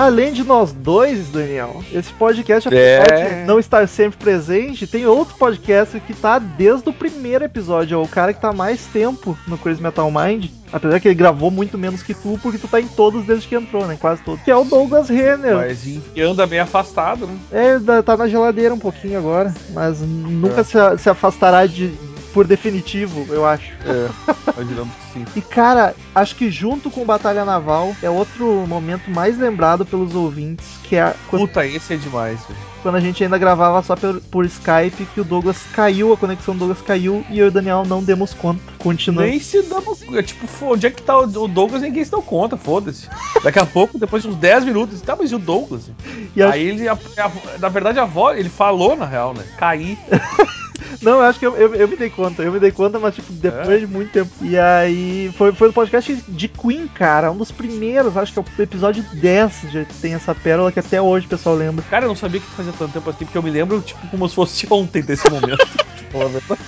[0.04, 3.02] Além de nós dois, Daniel, esse podcast, É.
[3.02, 7.96] apesar de não estar sempre presente, tem outro podcast que tá desde o primeiro episódio.
[7.96, 10.46] É o cara que tá mais tempo no Crazy Metal Mind.
[10.72, 13.56] Apesar que ele gravou muito menos que tu, porque tu tá em todos desde que
[13.56, 13.96] entrou, né?
[14.00, 14.42] Quase todos.
[14.44, 15.56] Que é o Douglas Renner.
[15.56, 17.38] Mas e anda meio afastado, né?
[17.52, 20.98] É, tá na geladeira um pouquinho agora, mas nunca É.
[20.98, 21.94] se afastará de
[22.34, 23.72] por definitivo, eu acho.
[23.86, 24.10] É,
[24.54, 25.26] imaginamos que sim.
[25.36, 30.66] E cara, acho que junto com Batalha Naval é outro momento mais lembrado pelos ouvintes,
[30.84, 32.60] que é quando, Puta, esse é demais, velho.
[32.82, 36.54] quando a gente ainda gravava só por, por Skype, que o Douglas caiu, a conexão
[36.56, 38.62] do Douglas caiu e eu e o Daniel não demos conta.
[38.80, 39.30] Continuando.
[39.30, 40.02] Nem se damos.
[40.14, 41.82] É tipo, onde é que tá o Douglas?
[41.82, 43.08] Ninguém se deu conta, foda-se.
[43.44, 45.90] Daqui a pouco, depois de uns 10 minutos, tá, mas e o Douglas?
[46.36, 49.44] E acho- Aí ele, a- a- na verdade, a voz, ele falou na real, né?
[49.58, 49.98] Caí.
[51.02, 53.16] Não, eu acho que eu, eu, eu me dei conta, eu me dei conta, mas
[53.16, 53.78] tipo, depois É?
[53.80, 54.32] de muito tempo.
[54.42, 58.42] E aí, foi, foi no podcast de Queen, cara, um dos primeiros, acho que é
[58.42, 61.84] o episódio 10, já tem essa pérola que até hoje o pessoal lembra.
[61.90, 64.28] Cara, eu não sabia que fazia tanto tempo assim, porque eu me lembro, tipo, como
[64.28, 65.66] se fosse ontem desse momento.
[66.12, 66.62] Verdade.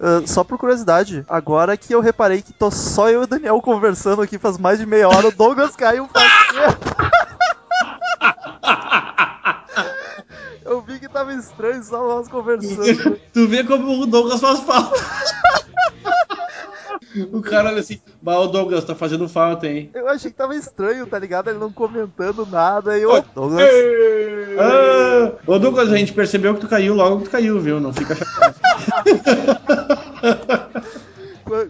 [0.00, 3.60] Ah, só por curiosidade, agora que eu reparei que tô só eu e o Daniel
[3.60, 6.96] conversando aqui faz mais de meia hora, o Douglas caiu faz tempo.
[10.64, 13.18] Eu vi que tava estranho só nós conversando.
[13.32, 15.00] Tu vê como o Douglas faz falta.
[17.30, 19.90] O cara olha assim, bah, o Douglas tá fazendo falta, hein?
[19.92, 21.50] Eu achei que tava estranho, tá ligado?
[21.50, 22.96] Ele não comentando nada.
[22.96, 23.68] E eu, Douglas,
[24.58, 27.80] Ah, ô Douglas, a gente percebeu que tu caiu logo que tu caiu, viu?
[27.80, 28.54] Não fica chateado.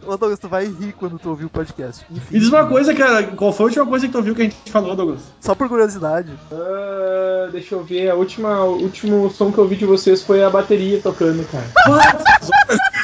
[0.06, 2.04] ô Douglas, tu vai rir quando tu ouvir o podcast.
[2.10, 4.42] Enfim, Me diz uma coisa, cara, qual foi a última coisa que tu ouviu que
[4.42, 5.20] a gente falou, Douglas?
[5.40, 6.32] só por curiosidade.
[6.52, 10.42] Ah, deixa eu ver, a última, o último som que eu vi de vocês foi
[10.42, 11.64] a bateria tocando, cara.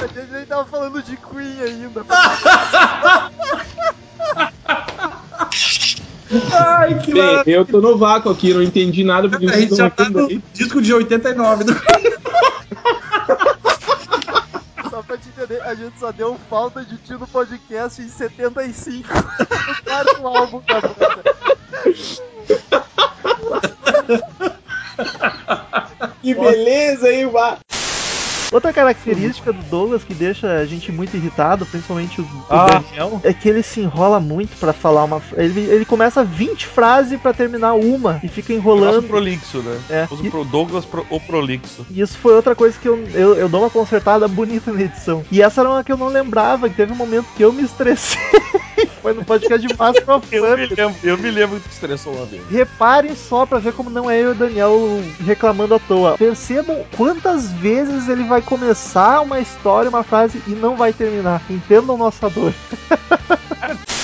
[0.00, 2.04] A gente nem tava falando de Queen ainda.
[6.52, 9.78] Ai, que Bem, eu tô no vácuo aqui, não entendi nada porque A gente vocês
[9.78, 10.42] já estão tá no aí.
[10.52, 11.74] disco de 89 do
[15.68, 19.06] a gente só deu falta de ti no podcast em 75.
[19.12, 21.24] o quarto álbum da banda.
[26.22, 27.58] Que beleza, hein, Vá?
[28.52, 32.66] Outra característica do Douglas que deixa a gente muito irritado, principalmente o, o Ah.
[32.82, 35.20] Daniel, é que ele se enrola muito pra falar uma.
[35.36, 39.06] Ele, ele começa 20 frases pra terminar uma e fica enrolando.
[39.06, 39.78] prolixo, né?
[39.90, 40.08] É.
[40.10, 41.86] Usa o pro Douglas pro, o prolixo.
[41.90, 45.24] E isso foi outra coisa que eu, eu, eu dou uma consertada bonita na edição.
[45.30, 47.62] E essa era uma que eu não lembrava, que teve um momento que eu me
[47.62, 48.18] estressei.
[49.02, 52.26] foi no podcast de Master of Eu me lembro, eu me lembro que estressou uma
[52.26, 52.42] vez.
[52.50, 56.16] Reparem só pra ver como não é eu e o Daniel reclamando à toa.
[56.18, 61.42] Percebam quantas vezes ele vai começar uma história, uma frase e não vai terminar.
[61.50, 62.54] Entendam nossa dor.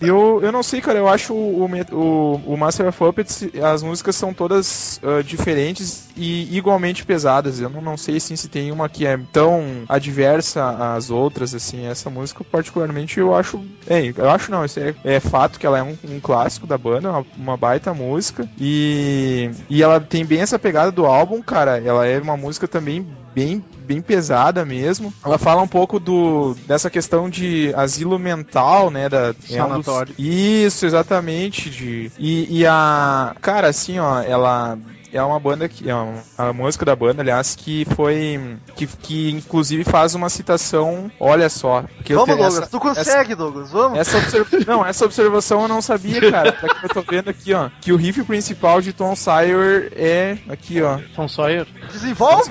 [0.00, 4.14] Eu, eu não sei, cara, eu acho o, o, o, Master of Puppets, as músicas
[4.16, 7.60] são todas ah, diferentes e igualmente pesadas.
[7.60, 11.86] Eu não, não sei assim, se tem uma que é tão adversa às outras, assim.
[11.86, 13.60] Essa música, particularmente, eu acho.
[13.88, 16.78] É, eu acho não, isso é, é fato que ela é um, um clássico da
[16.78, 18.48] banda, uma, uma baita música.
[18.58, 21.78] E, e ela tem bem essa pegada do álbum, cara.
[21.78, 25.14] Ela é uma música também bem bem pesada mesmo.
[25.24, 29.86] Ela fala um pouco do dessa questão de asilo mental, né, da é um dos-
[30.18, 34.78] Isso, exatamente, de e, e a cara assim, ó, ela
[35.12, 39.30] é uma banda que é uma, a música da banda, aliás, que foi que, que
[39.30, 43.70] inclusive faz uma citação, olha só, porque eu Vamos, tenho Douglas, essa- tu consegue, Douglas,
[43.70, 43.98] vamos?
[43.98, 46.50] essa observ- Não, essa observação eu não sabia, cara.
[46.50, 47.70] Até que eu tô vendo aqui, ó.
[47.80, 50.38] Que o riff principal de Tom Sawyer é.
[50.48, 50.98] Aqui, ó.
[51.14, 51.66] Tom Sawyer?
[51.92, 52.48] Desenvolve!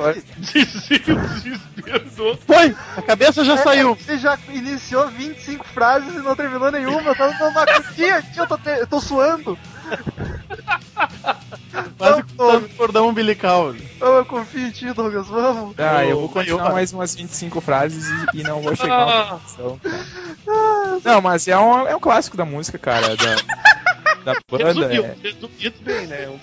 [2.45, 2.75] Foi!
[2.97, 3.95] A cabeça já É, saiu.
[3.95, 7.11] Você já iniciou 25 frases e não terminou nenhuma.
[7.11, 9.57] Eu tô dando uma agonia aqui, eu tô, te- eu tô suando.
[12.37, 13.73] Cortando o cordão umbilical.
[13.99, 15.73] Eu confio em ti, Douglas, vamos.
[15.77, 19.39] Ah, eu vou continuar mais umas 25 frases e, e não vou chegar a uma
[19.39, 19.79] conclusão.
[21.03, 23.15] Não, mas é um, é um clássico da música, cara.
[23.15, 23.35] Da,
[24.33, 24.87] da banda.
[24.87, 25.69] Resumiu, É.
[25.81, 26.39] bem, né?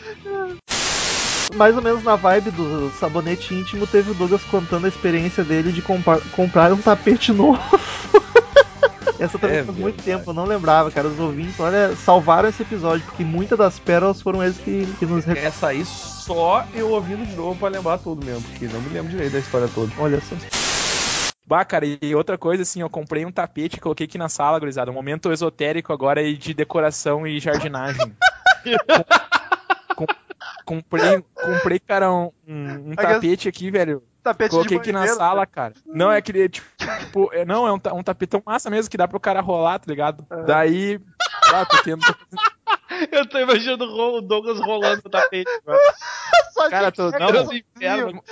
[1.54, 5.70] Mais ou menos na vibe do sabonete íntimo, teve o Douglas contando a experiência dele
[5.70, 7.60] de compa- comprar um tapete novo.
[9.18, 11.08] Essa também É faz muito tempo, eu não lembrava, cara.
[11.08, 15.26] Os ouvintes, olha, salvaram esse episódio, porque muitas das pérolas foram eles que, que nos
[15.28, 19.10] Essa aí só eu ouvindo de novo pra lembrar tudo mesmo, porque não me lembro
[19.10, 19.92] direito da história toda.
[19.98, 20.34] Olha só.
[21.46, 24.58] Bah, cara, e outra coisa, assim, eu comprei um tapete e coloquei aqui na sala,
[24.58, 24.90] gurizada.
[24.90, 28.12] Um momento esotérico agora e de decoração e jardinagem.
[29.94, 30.14] Com- com-
[30.64, 34.02] comprei, comprei, cara, um, um- um tapete aqui, velho.
[34.24, 35.74] Tapete Coloquei aqui na sala, cara.
[35.86, 36.66] Não, é aquele, tipo,
[36.98, 39.84] tipo, é- não, é um, um tapetão massa mesmo que dá pro cara rolar, tá
[39.86, 40.26] ligado?
[40.46, 40.98] Daí,
[41.52, 42.02] Ah, tendo.
[43.10, 45.50] Eu tô imaginando o Douglas rolando no tapete.
[45.66, 46.70] agora.
[46.70, 47.10] Cara, tô.
[47.10, 48.22] Não, inferno.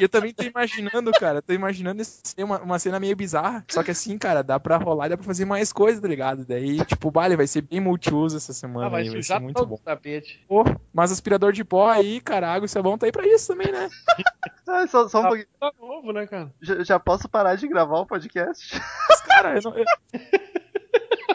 [0.00, 1.42] Eu também tô imaginando, cara.
[1.42, 2.02] Tô imaginando
[2.38, 3.64] uma, uma cena meio bizarra.
[3.68, 6.46] Só que assim, cara, dá pra rolar e dá pra fazer mais coisas, tá ligado?
[6.46, 8.86] Daí, tipo, vale, vai ser bem multiuso essa semana.
[8.86, 9.76] Ah, vai aí, vai ser muito bom.
[9.76, 10.42] tapete.
[10.48, 13.70] Pô, mas aspirador de pó aí, cara, água e sabão tá aí pra isso também,
[13.70, 13.88] né?
[14.70, 15.46] Ah, só, só um pouquinho.
[15.58, 16.52] Tá novo, né, cara?
[16.60, 18.78] Já, já posso parar de gravar o podcast?
[19.08, 19.78] Mas, cara, eu não.
[19.78, 19.84] eu-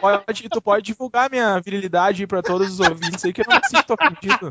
[0.04, 3.56] Pode, tu pode divulgar minha virilidade aí pra todos os ouvintes aí que eu não
[3.56, 4.50] me sinto ofendido.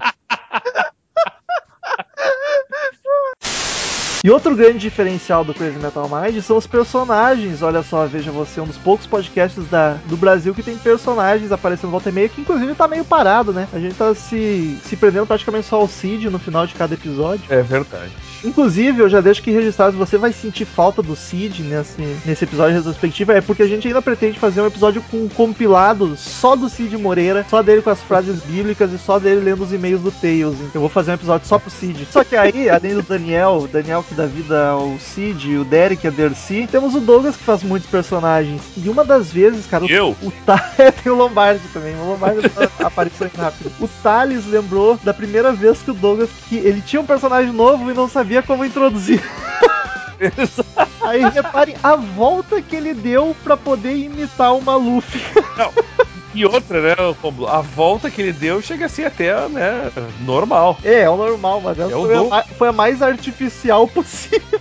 [4.24, 7.62] E outro grande diferencial do Crazy Metal Mind são os personagens.
[7.62, 11.92] Olha só, veja você, um dos poucos podcasts da, do Brasil que tem personagens aparecendo
[11.92, 13.68] volta e meia, que inclusive tá meio parado, né?
[13.72, 17.44] A gente tá se, se prendendo praticamente só ao Cid no final de cada episódio.
[17.50, 18.12] É verdade.
[18.44, 22.44] Inclusive, eu já deixo aqui registrado, se você vai sentir falta do Cid nesse, nesse
[22.44, 26.56] episódio retrospectiva, é porque a gente ainda pretende fazer um episódio com um compilado só
[26.56, 30.02] do Cid Moreira, só dele com as frases bíblicas e só dele lendo os e-mails
[30.02, 30.56] do Tails.
[30.56, 32.08] Então eu vou fazer um episódio só pro Cid.
[32.12, 36.06] Só que aí, além do Daniel, o Daniel que dá vida ao Cid, o Derek,
[36.08, 38.62] a Dercy, temos o Douglas que faz muitos personagens.
[38.78, 40.16] E uma das vezes, cara, o, Eu?
[40.22, 41.96] o Ta- é, tem o Lombardi também.
[41.96, 42.50] O Lombardi
[42.84, 43.72] apareceu rápido.
[43.80, 47.90] O Thales lembrou da primeira vez que o Douglas que ele tinha um personagem novo
[47.90, 49.22] e não sabia como introduzir.
[51.02, 55.20] Aí reparem a volta que ele deu pra poder imitar o Maluf.
[56.34, 57.48] E outra, né, Romulo?
[57.48, 59.92] A volta que ele deu chega a ser até, né,
[60.22, 60.80] normal.
[60.84, 64.60] É, é o normal, mas É o foi, a, foi a mais artificial possível.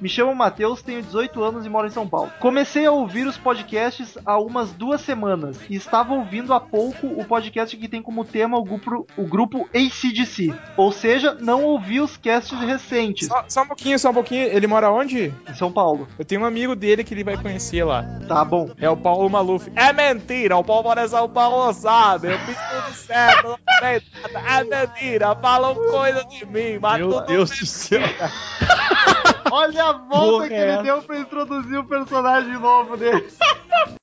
[0.00, 2.32] Me chamo Matheus, tenho 18 anos e moro em São Paulo.
[2.40, 7.24] Comecei a ouvir os podcasts há umas duas semanas e estava ouvindo há pouco o
[7.24, 10.54] podcast que tem como tema o grupo, o grupo ACDC.
[10.74, 13.28] Ou seja, não ouvi os casts recentes.
[13.28, 14.46] Só, só um pouquinho, só um pouquinho.
[14.46, 15.34] Ele mora onde?
[15.46, 16.08] Em São Paulo.
[16.18, 18.02] Eu tenho um amigo dele que ele vai conhecer lá.
[18.26, 18.70] Tá bom.
[18.78, 19.70] É o Paulo Maluf.
[19.76, 22.32] É mentira, o Paulo mora em São Paulo, sabe?
[22.32, 24.40] Eu fiz tudo certo, não.
[24.40, 27.58] É mentira, falam coisa de mim, mas Meu tudo Deus bem.
[27.60, 28.00] do céu.
[29.52, 30.82] Olha a volta Porra, que é ele essa?
[30.82, 33.28] deu pra introduzir o personagem novo dele.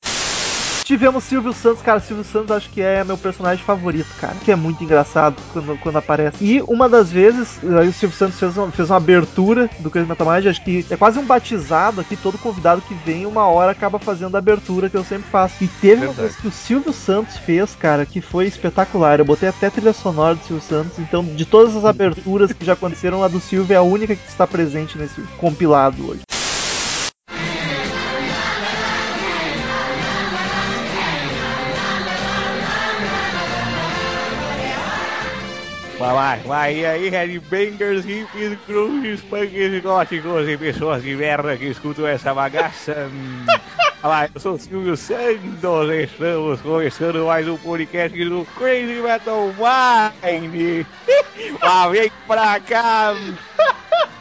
[0.87, 1.99] Tivemos Silvio Santos, cara.
[1.99, 4.35] Silvio Santos acho que é meu personagem favorito, cara.
[4.35, 6.37] Que é muito engraçado quando, quando aparece.
[6.39, 10.07] E uma das vezes, aí o Silvio Santos fez uma, fez uma abertura do Crazy
[10.07, 12.15] Metal Mind, acho que é quase um batizado aqui.
[12.15, 15.61] Todo convidado que vem, uma hora acaba fazendo a abertura que eu sempre faço.
[15.61, 16.21] E teve uma Verdade.
[16.21, 19.19] vez que o Silvio Santos fez, cara, que foi espetacular.
[19.19, 20.99] Eu botei até trilha sonora do Silvio Santos.
[20.99, 24.25] Então, de todas as aberturas que já aconteceram, a do Silvio é a única que
[24.25, 26.21] está presente nesse compilado hoje.
[35.97, 41.65] Vai, vai, vai, e aí, headbangers, hippies, grunges, punks, góticos e pessoas de merda que
[41.65, 43.09] escutam essa bagaça.
[43.99, 50.85] Vai, eu sou o Silvio Santos, estamos começando mais um podcast do Crazy Metal Mind.
[51.59, 53.15] Vá, vem pra cá.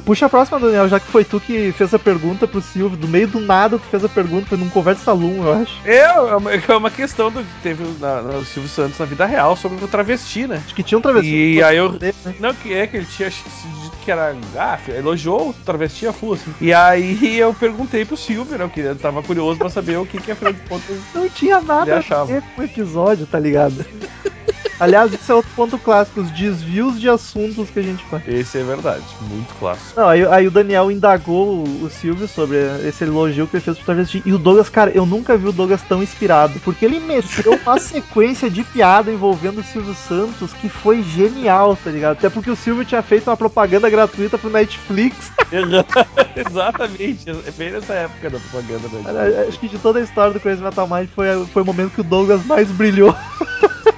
[0.00, 2.96] Puxa a próxima, Daniel, já que foi tu que fez a pergunta pro Silvio.
[2.96, 5.80] Do meio do nada, tu fez a pergunta, foi num conversa salão, eu acho.
[5.84, 9.84] É, é uma, questão do que teve na, no Silvio Santos na vida real sobre
[9.84, 10.62] o travesti, né?
[10.64, 11.28] Acho que tinha um travesti.
[11.28, 11.90] E aí eu.
[11.90, 12.34] dele, né?
[12.38, 13.42] Não, que é que ele tinha se
[13.82, 14.34] dito que era.
[14.56, 16.52] Ah, elogiou o travesti a full, assim.
[16.60, 18.70] E aí eu perguntei pro Silvio, né?
[18.72, 20.96] Que eu tava curioso pra saber o que, que afinal de contas.
[21.14, 22.26] Não tinha nada a achava.
[22.26, 23.84] ver com o episódio, tá ligado?
[24.84, 28.22] Aliás, esse é outro ponto clássico, os desvios de assuntos que a gente faz.
[28.28, 29.98] Esse é verdade, muito clássico.
[29.98, 33.78] Não, aí, aí o Daniel indagou o, o Silvio sobre esse elogio que ele fez
[33.78, 34.22] pro travesti.
[34.26, 36.60] E o Douglas, cara, eu nunca vi o Douglas tão inspirado.
[36.60, 41.90] Porque ele meteu uma sequência de piada envolvendo o Silvio Santos que foi genial, tá
[41.90, 42.18] ligado?
[42.18, 45.32] Até porque o Silvio tinha feito uma propaganda gratuita pro Netflix.
[46.36, 50.32] Exatamente, é bem nessa época da propaganda da Cara, acho que de toda a história
[50.34, 53.14] do Crazy Metal Mind foi, foi o momento que o Douglas mais brilhou.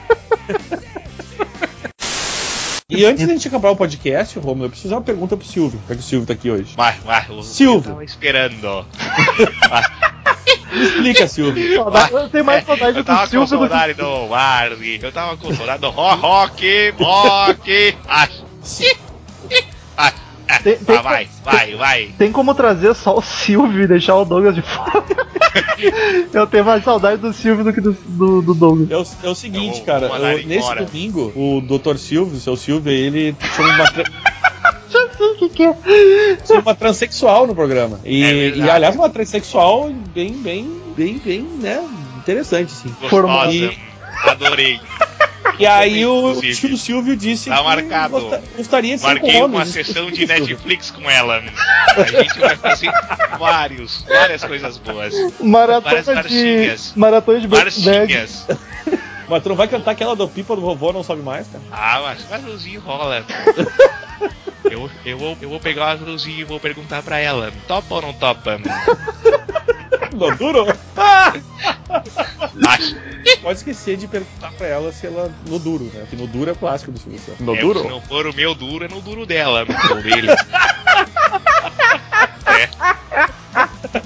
[2.88, 5.80] E antes da gente acabar o podcast, Romulo, eu preciso fazer uma pergunta pro Silvio,
[5.88, 6.72] já que o Silvio tá aqui hoje.
[6.76, 7.90] Vai, vai, o Silvio.
[7.90, 8.86] tava esperando.
[10.72, 11.74] Me explica, Silvio.
[11.74, 15.00] Saudade- eu tenho mais saudade Eu do tava com Silvio do que saudade do Marley.
[15.02, 17.96] Eu tava com saudade do ro- rock, rock.
[18.06, 18.28] Ai.
[20.48, 22.14] Ah, Tem- tem- ah, vai, vai, vai.
[22.18, 25.04] Tem como trazer só o Silvio e deixar o Douglas de fora?
[26.32, 28.90] eu tenho mais saudade do Silvio do que do, do, do Douglas.
[28.90, 30.84] É o, é o seguinte, Eu cara, eu- nesse embora.
[30.84, 31.96] domingo, o Dr.
[31.96, 34.04] Silvio, seu Silvio, ele tinha uma, tra-
[34.88, 36.36] Já sei o que, que é.
[36.44, 37.98] tinha uma transexual no programa.
[38.04, 41.82] E, É e, aliás, uma transexual bem, bem, bem, bem, né,
[42.18, 42.94] interessante, sim.
[43.00, 43.50] Gostosa.
[43.52, 43.76] E-
[44.26, 44.80] Adorei.
[45.58, 48.20] E aí o tio Silvio disse Tá que marcado.
[48.20, 51.42] gosta- gostaria de Marquei uma sessão de Netflix com ela.
[51.96, 52.90] A gente vai fazer
[53.38, 55.14] vários, várias coisas boas.
[55.40, 56.98] Maratona Várias de.
[56.98, 57.48] Maratona de.
[57.48, 58.46] Marchinhas.
[59.28, 61.64] Mas tu não vai cantar aquela do pipa do vovô, não sabe mais, cara?
[61.72, 63.24] Ah, mas o azulzinho rola.
[64.70, 68.02] Eu, eu, vou, eu vou pegar o azulzinho e vou perguntar pra ela: topa ou
[68.02, 68.60] não topa?
[70.16, 70.66] No duro?
[72.66, 72.96] Acho.
[73.42, 76.00] Pode esquecer de perguntar pra ela se ela no duro, né?
[76.00, 77.40] Porque no duro é clássico do Silvio Santos.
[77.54, 80.28] É, Se não for o meu duro, é no duro dela, ou dele.
[82.46, 84.05] É.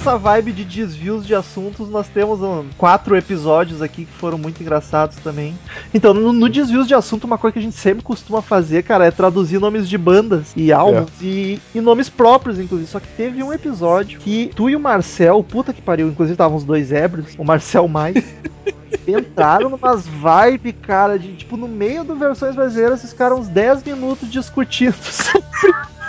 [0.00, 4.62] nessa vibe de desvios de assuntos, nós temos um, quatro episódios aqui que foram muito
[4.62, 5.54] engraçados também.
[5.92, 9.04] Então, no, no desvios de assunto, uma coisa que a gente sempre costuma fazer, cara,
[9.04, 12.90] é traduzir nomes de bandas e álbuns e, e nomes próprios, inclusive.
[12.90, 16.56] Só que teve um episódio que tu e o Marcel, puta que pariu, inclusive estavam
[16.56, 18.16] os dois ébrios, o Marcel mais.
[19.06, 23.84] Entraram numas vibe, cara, de tipo, no meio do versões brasileiras, esses ficaram uns 10
[23.84, 25.99] minutos discutindo sobre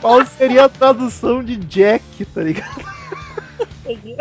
[0.00, 2.84] qual seria a tradução de Jack, tá ligado?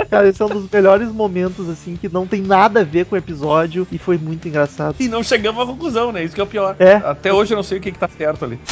[0.10, 3.16] Cara, esse é um dos melhores momentos, assim, que não tem nada a ver com
[3.16, 4.96] o episódio e foi muito engraçado.
[5.00, 6.24] E não chegamos à conclusão, né?
[6.24, 6.76] Isso que é o pior.
[6.80, 6.96] É.
[6.96, 8.60] Até hoje eu não sei o que, que tá certo ali.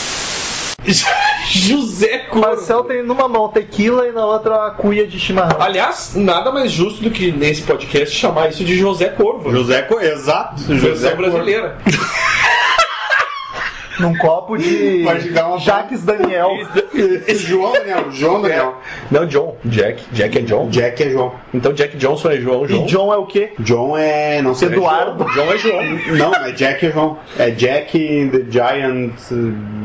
[1.50, 2.48] José Corvo.
[2.48, 5.62] Marcel tem numa mão tequila e na outra a cuia de chimarrão.
[5.62, 9.52] Aliás, nada mais justo do que nesse podcast chamar isso de José Corvo.
[9.52, 10.62] José Corvo, exato.
[10.76, 11.32] José Corvo.
[11.32, 11.78] brasileira.
[14.04, 16.50] Num copo de Vai uma- Jaques Daniel.
[17.36, 18.76] João Daniel, João Daniel.
[19.10, 19.56] Não, John.
[19.66, 20.04] Jack.
[20.12, 20.68] Jack é John.
[20.70, 21.32] Jack é João.
[21.54, 22.84] Então Jack Johnson é João, João.
[22.84, 23.54] E John é o quê?
[23.60, 24.42] John é.
[24.42, 24.68] não sei.
[24.70, 25.24] Eduardo.
[25.34, 25.84] John é João.
[26.18, 27.18] Não, é Jack é João.
[27.38, 29.14] É Jack the Giant,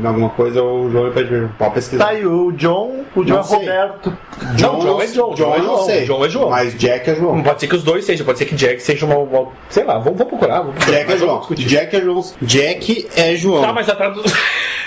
[0.05, 1.49] alguma coisa, ou João é pra ver.
[1.57, 2.05] Pode pesquisar.
[2.05, 3.57] Tá aí, o John, o John Não é sei.
[3.59, 4.17] Roberto.
[4.41, 5.33] Não, John é John.
[5.33, 5.77] John, John é João.
[5.85, 6.05] sei.
[6.05, 6.49] João é João.
[6.49, 7.43] Mas Jack é Não João.
[7.43, 9.17] pode ser que os dois sejam, pode ser que Jack seja uma.
[9.17, 10.59] uma- sei lá, vamos, procurar.
[10.61, 10.97] Vamos procurar.
[10.99, 11.41] Jack é João.
[11.55, 12.23] Jack é João.
[12.41, 13.61] Jack é João.
[13.61, 13.95] Tá, mas a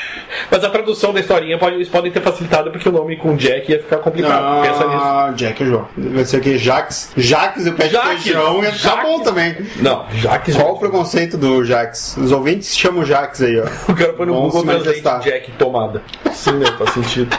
[0.51, 3.71] Mas a tradução da historinha pode, eles podem ter facilitado porque o nome com Jack
[3.73, 4.63] ia ficar complicado.
[4.63, 5.03] Pensa nisso.
[5.03, 5.89] Ah, Jack é João.
[5.97, 6.59] Vai ser o quê?
[6.59, 7.13] Jax?
[7.17, 8.23] Jax, eu peço Jaques.
[8.25, 9.57] feijão ia ficar bom também.
[9.77, 12.17] Não, Jack Qual o preconceito do Jax?
[12.19, 13.65] Os ouvintes chamam Jax aí, ó.
[13.93, 14.63] O cara foi no Google.
[14.63, 16.03] Translate Jack tomada.
[16.33, 16.67] Sim, né?
[16.79, 17.35] Faz sentido.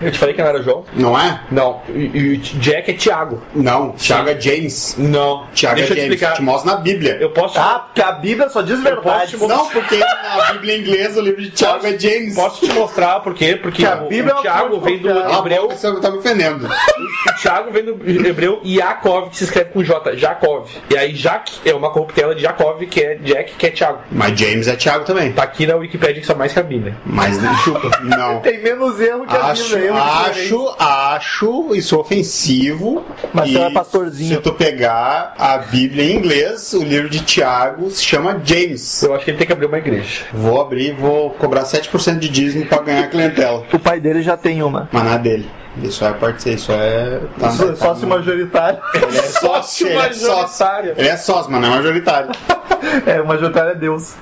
[0.00, 0.84] Eu te falei que não era João?
[0.94, 1.40] Não é?
[1.50, 1.80] Não.
[1.88, 3.42] E, e Jack é Thiago.
[3.54, 4.94] Não, Thiago é James.
[4.96, 5.46] Não.
[5.54, 6.14] Thiago Deixa é eu te James.
[6.14, 6.34] explicar.
[6.34, 7.18] Te mostra na Bíblia.
[7.20, 7.58] Eu posso.
[7.58, 9.36] Ah, porque a Bíblia só diz verdade.
[9.36, 12.34] Não, porque na Bíblia inglesa o livro de Thiago é James.
[12.34, 13.56] Posso te mostrar por quê?
[13.60, 15.68] Porque Que a o, Bíblia é o fonte vem do hebreu.
[15.68, 16.66] você tá me ofendendo.
[16.68, 20.66] O Thiago vem do hebreu Yaakov, que se escreve com J, Jacob.
[20.90, 23.98] E aí Jack é uma corruptela de Jacob, que é Jack, que é Thiago.
[24.10, 25.32] Mas James é Thiago também.
[25.32, 26.96] Tá aqui na Wikipedia que só mais que a Bíblia.
[27.04, 27.90] Mas chupa.
[28.02, 28.40] Não.
[28.40, 29.96] Tem menos erro que a Acho, diferente.
[29.96, 33.04] acho, acho isso ofensivo.
[33.32, 34.36] Mas e você é pastorzinho.
[34.36, 39.02] Se tu pegar a Bíblia em inglês, o livro de Tiago se chama James.
[39.02, 40.24] Eu acho que ele tem que abrir uma igreja.
[40.32, 43.64] Vou abrir, vou cobrar 7% de dízimo pra ganhar a clientela.
[43.72, 44.88] O pai dele já tem uma.
[44.92, 45.48] Mas não é dele.
[45.82, 47.20] Isso é parte, isso é.
[47.38, 48.80] tá- Só- tá- Sócio majoritário.
[48.94, 50.66] Ele é sócio, ele é sócio.
[50.96, 52.30] Ele é sócio, mas não é majoritário.
[53.06, 54.14] É, o majoritário é Deus.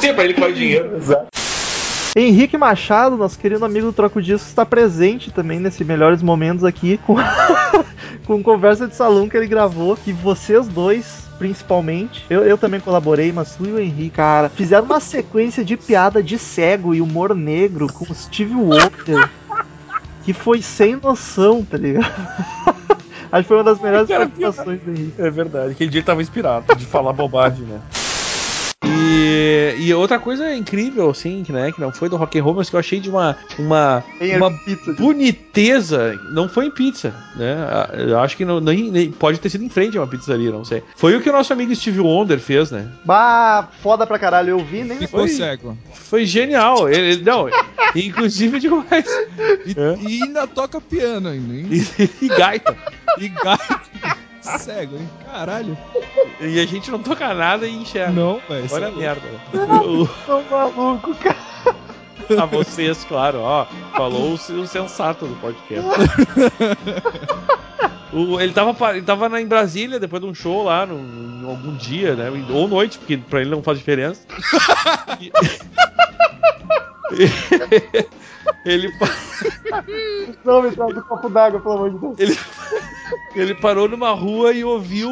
[0.00, 0.96] Sim, pra ele que vai dinheiro.
[0.96, 1.26] Exato.
[2.16, 6.98] Henrique Machado, nosso querido amigo do Troco Disco, está presente também nesses melhores momentos aqui
[6.98, 7.16] com,
[8.24, 9.96] com conversa de salão que ele gravou.
[9.96, 14.84] Que vocês dois, principalmente, eu, eu também colaborei, mas tu e o Henrique, cara, fizeram
[14.84, 19.28] uma sequência de piada de cego e humor negro com o Steve Wonder
[20.24, 22.10] que foi sem noção, tá ligado?
[23.30, 25.14] Acho que foi uma das melhores Cara, participações do Henrique.
[25.20, 27.80] É verdade, aquele dia ele tava inspirado de falar bobagem, né?
[28.86, 32.54] E, e outra coisa incrível, assim, que, né, que não foi do Rock and Roll,
[32.54, 34.04] mas que eu achei de uma, uma,
[34.36, 34.92] uma pizza.
[34.94, 37.56] boniteza, não foi em pizza, né?
[38.08, 40.64] Eu acho que não, nem, nem- pode ter sido em frente a uma pizzaria, não
[40.64, 40.82] sei.
[40.96, 42.88] Foi o que o nosso amigo Steve Wonder fez, né?
[43.04, 45.76] Bah, foda pra caralho, eu vi, nem Ficou cego.
[45.92, 46.88] Foi genial.
[46.88, 47.48] Ele, ele- não,
[47.94, 49.06] inclusive digo mais.
[49.66, 51.66] E, e ainda toca piano ainda, hein?
[51.70, 52.76] E, e gaita.
[53.18, 53.80] E gaita.
[54.58, 55.08] Cego, hein?
[55.24, 55.76] Caralho.
[56.40, 58.12] E a gente não toca nada e enxerga.
[58.12, 58.66] Não, velho.
[58.70, 59.28] Olha a é merda.
[60.26, 61.36] Tô maluco, cara.
[62.40, 63.66] A vocês, claro, ó.
[63.96, 65.84] Falou o, o sensato do podcast.
[68.16, 71.50] O- ele, tava, ele tava na- em Brasília depois de um show lá, no, em
[71.50, 72.30] algum dia, né?
[72.48, 74.20] Ou noite, porque pra ele não faz diferença.
[77.12, 78.06] E-
[78.64, 78.92] Ele,
[80.44, 82.18] Não, me traz um copo d'água, pelo amor de Deus.
[82.18, 82.38] ele,
[83.34, 85.10] ele parou numa rua e ouviu,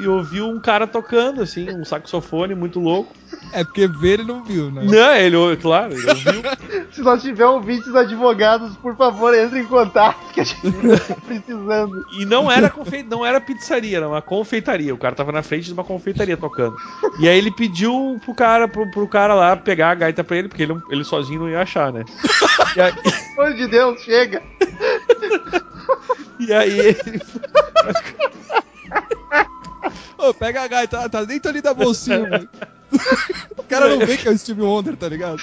[0.00, 3.12] e ouviu um cara tocando, assim, um saxofone muito louco.
[3.52, 4.82] É porque ver ele não viu, né?
[4.84, 6.42] Não, ele, ou- claro, ele ouviu.
[6.92, 12.04] Se nós tiver ouvintes advogados, por favor, entre em contato, que a gente tá precisando.
[12.18, 13.02] E não era, confe...
[13.02, 14.94] não era pizzaria, era uma confeitaria.
[14.94, 16.76] O cara tava na frente de uma confeitaria tocando.
[17.18, 20.48] E aí ele pediu pro cara, pro, pro cara lá pegar a gaita pra ele,
[20.48, 22.04] porque ele, ele sozinho não ia achar, né?
[22.76, 22.92] E aí,
[23.34, 24.42] Pelo amor de Deus, chega.
[26.40, 27.22] e aí ele.
[30.18, 32.48] Ô, pega a gaita, tá dentro ali da bolsinha, mano.
[33.58, 35.42] O cara não vê que é o Steve Wonder, tá ligado?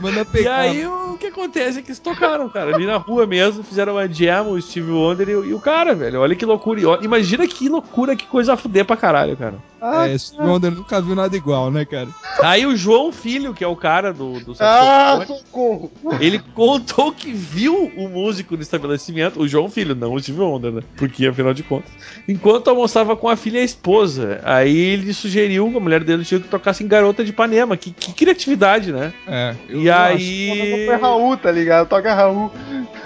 [0.00, 0.56] Manda E pegar.
[0.60, 4.08] aí o que acontece é que eles tocaram, cara, ali na rua mesmo, fizeram uma
[4.08, 6.20] jam, o Steve Wonder e, o- e o cara, velho.
[6.20, 6.80] Olha que loucura.
[6.80, 9.54] E ó, imagina que loucura, que coisa a fuder pra caralho, cara.
[9.82, 12.08] É, Steve Wonder nunca viu nada igual, né, cara?
[12.42, 15.92] Aí o João Filho, que é o cara do, do Ah, saxofone, socorro.
[16.20, 20.72] ele contou que viu o músico no estabelecimento, o João Filho, não o Steve Wonder,
[20.72, 20.82] né?
[20.96, 21.90] Porque afinal de contas.
[22.28, 26.44] Enquanto almoçava com a filha e a esposa, aí ele sugeriu, a mulher dele sugeriu
[26.44, 27.76] que tocasse em Garota de Ipanema.
[27.76, 29.12] Que, que criatividade, né?
[29.26, 29.54] É.
[29.68, 30.84] E aí.
[30.86, 31.88] foi Raul, tá ligado?
[31.88, 32.50] Toca Raul.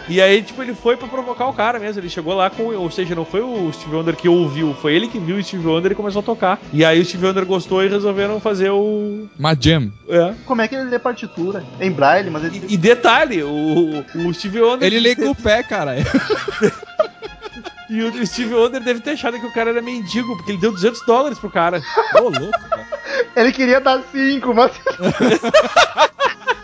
[0.09, 2.01] E aí, tipo, ele foi pra provocar o cara mesmo.
[2.01, 2.65] Ele chegou lá com.
[2.75, 5.67] Ou seja, não foi o Steve Wonder que ouviu, foi ele que viu o Steve
[5.67, 6.61] Wonder e começou a tocar.
[6.73, 9.27] E aí o Steve Wonder gostou e resolveram fazer o.
[9.39, 9.91] Uma jam.
[10.09, 10.35] É.
[10.45, 11.65] Como é que ele lê partitura?
[11.81, 12.63] Em braille, mas ele.
[12.69, 14.87] E detalhe, o, o Steve Wonder.
[14.87, 15.95] Ele lê com o pé, cara.
[17.89, 20.73] E o Steve Wonder deve ter achado que o cara era mendigo, porque ele deu
[20.73, 21.83] 200 dólares pro cara.
[22.15, 22.87] Ô, louco, cara.
[23.37, 24.73] Ele queria dar cinco, mas.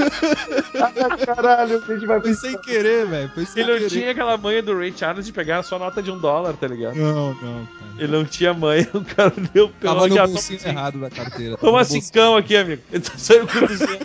[0.00, 3.30] ah, caralho, a gente vai Foi sem querer, velho.
[3.34, 3.90] Foi sem Ele não querer.
[3.90, 6.94] tinha aquela manha do Ray Charles de pegar só nota de um dólar, tá ligado?
[6.96, 7.68] Não, não, cara.
[7.98, 11.56] Ele não tinha manha, o cara deu pelo Tava no bolsinho toma- errado da carteira.
[11.56, 12.82] Toma bolsinho- cincão aqui, amigo.
[12.92, 13.98] Ele tá saindo com 200.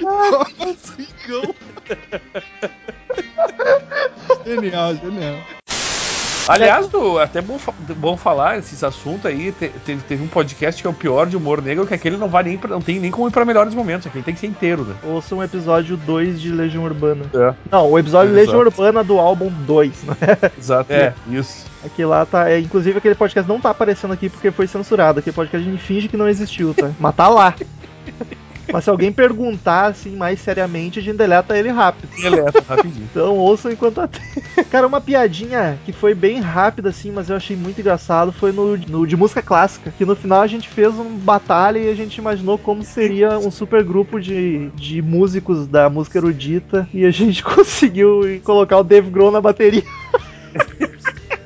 [0.00, 1.54] Toma cincão.
[4.44, 5.36] Genial, genial.
[6.48, 7.58] Aliás, do- até bom,
[7.96, 9.52] bom falar esses assuntos aí.
[9.52, 12.28] te- teve, teve um podcast que é o pior de humor negro, que aquele não
[12.28, 14.06] vai nem pra- não tem nem como ir pra melhores momentos.
[14.06, 14.94] Aquele tem que ser inteiro, né?
[15.04, 17.24] Ouça um episódio 2 de Legião Urbana.
[17.34, 17.54] É.
[17.70, 18.46] Não, o episódio Exato.
[18.46, 20.16] Legião Urbana do álbum 2, né?
[20.58, 20.92] Exato.
[20.92, 21.66] É, isso.
[21.84, 22.50] Aqui lá tá.
[22.50, 25.18] É, inclusive aquele podcast não tá aparecendo aqui porque foi censurado.
[25.20, 26.90] Aquele podcast a gente finge que não existiu, tá?
[26.98, 27.54] Mas tá lá.
[28.72, 32.08] Mas se alguém perguntar assim mais seriamente, a gente deleta ele rápido.
[32.20, 33.08] Deleta, rapidinho.
[33.10, 34.20] Então ouçam enquanto até.
[34.70, 38.76] Cara, uma piadinha que foi bem rápida assim, mas eu achei muito engraçado foi no,
[38.76, 39.92] no de música clássica.
[39.96, 43.50] Que no final a gente fez um batalha e a gente imaginou como seria um
[43.50, 46.88] super grupo de, de músicos da música erudita.
[46.92, 49.84] E a gente conseguiu colocar o Dave Grohl na bateria.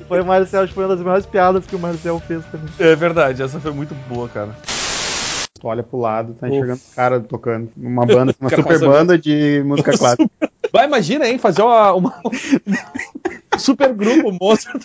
[0.07, 2.67] Foi o Marcel, acho que foi uma das melhores piadas que o Marcel fez também.
[2.77, 4.49] É verdade, essa foi muito boa, cara.
[5.61, 7.69] Tu olha pro lado, tá enxergando os caras tocando.
[7.77, 10.27] Uma banda, uma Cara, super banda de música clássica.
[10.73, 12.21] Vai, imagina, hein, fazer uma, uma-
[13.53, 14.81] um super grupo, Mozart.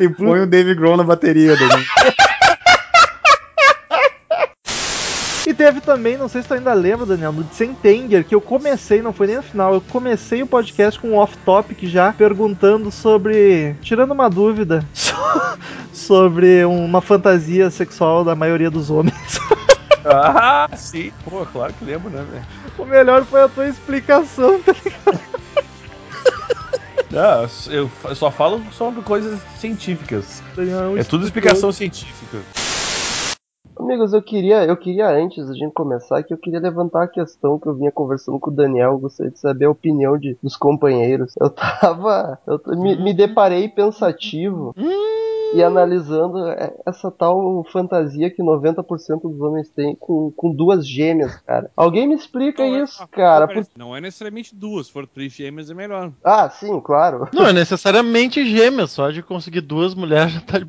[0.00, 1.56] E põe o Dave Grohl na bateria.
[1.56, 1.72] Dele.
[5.46, 9.00] E teve também, não sei se tu ainda lembra, Daniel, no Sentenger, que eu comecei,
[9.02, 13.74] não foi nem no final, eu comecei o podcast com um off-topic já, perguntando sobre.
[13.80, 15.14] tirando uma dúvida so-
[15.92, 19.40] sobre uma fantasia sexual da maioria dos homens.
[20.04, 21.12] Ah, sim.
[21.24, 22.44] Pô, claro que lembro, né, velho?
[22.78, 25.20] o melhor foi a tua explicação, tá ligado?
[27.10, 27.42] Não,
[27.72, 30.42] eu só falo sobre coisas científicas.
[30.96, 32.38] É tudo explicação científica.
[33.76, 37.58] Amigos, eu queria, eu queria antes da gente começar que eu queria levantar a questão
[37.58, 41.34] que eu vinha conversando com o Daniel, gostaria de saber a opinião de, dos companheiros.
[41.40, 44.74] Eu tava, eu me, me deparei pensativo
[45.54, 48.84] e analisando é, essa tal fantasia que 90%
[49.22, 51.70] dos homens têm com, com duas gêmeas, cara.
[51.76, 53.48] Alguém me explica isso, cara?
[53.48, 56.12] por- Não é necessariamente duas, se for três gêmeas é melhor.
[56.24, 57.28] Ah, sim, claro.
[57.32, 60.66] Não é necessariamente gêmeas, só de conseguir duas mulheres já tá de.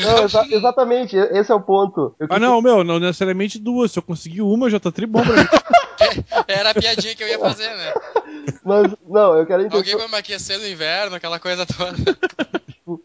[0.00, 2.14] Não, exa- exatamente, esse é o ponto.
[2.18, 3.92] Eu Ah, não, meu, não necessariamente duas.
[3.92, 5.48] Se eu conseguir uma, já tá tribom pra mim.
[6.48, 7.92] Era a piadinha que eu ia fazer, né?
[8.64, 9.76] Mas, não, eu quero entender.
[9.76, 11.96] Alguém vai me aquecer no inverno, aquela coisa toda.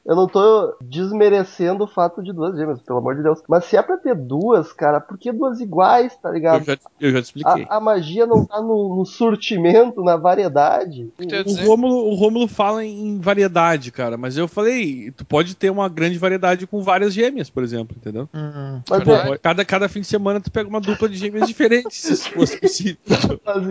[0.05, 3.41] Eu não tô desmerecendo o fato de duas gêmeas, pelo amor de Deus.
[3.47, 6.63] Mas se é pra ter duas, cara, por que duas iguais, tá Eu ligado?
[6.63, 7.65] já, eu já te expliquei.
[7.67, 11.11] A, a magia não tá no, no surtimento, na variedade.
[11.19, 15.89] O Rômulo, o Rômulo fala em variedade, cara, mas eu falei, tu pode ter uma
[15.89, 18.29] grande variedade com várias gêmeas, por exemplo, entendeu?
[18.89, 21.97] Mas Pô, é- cada, cada fim de semana tu pega uma dupla de gêmeas diferentes,
[21.97, 22.97] se fosse possível.
[23.43, 23.65] Mas,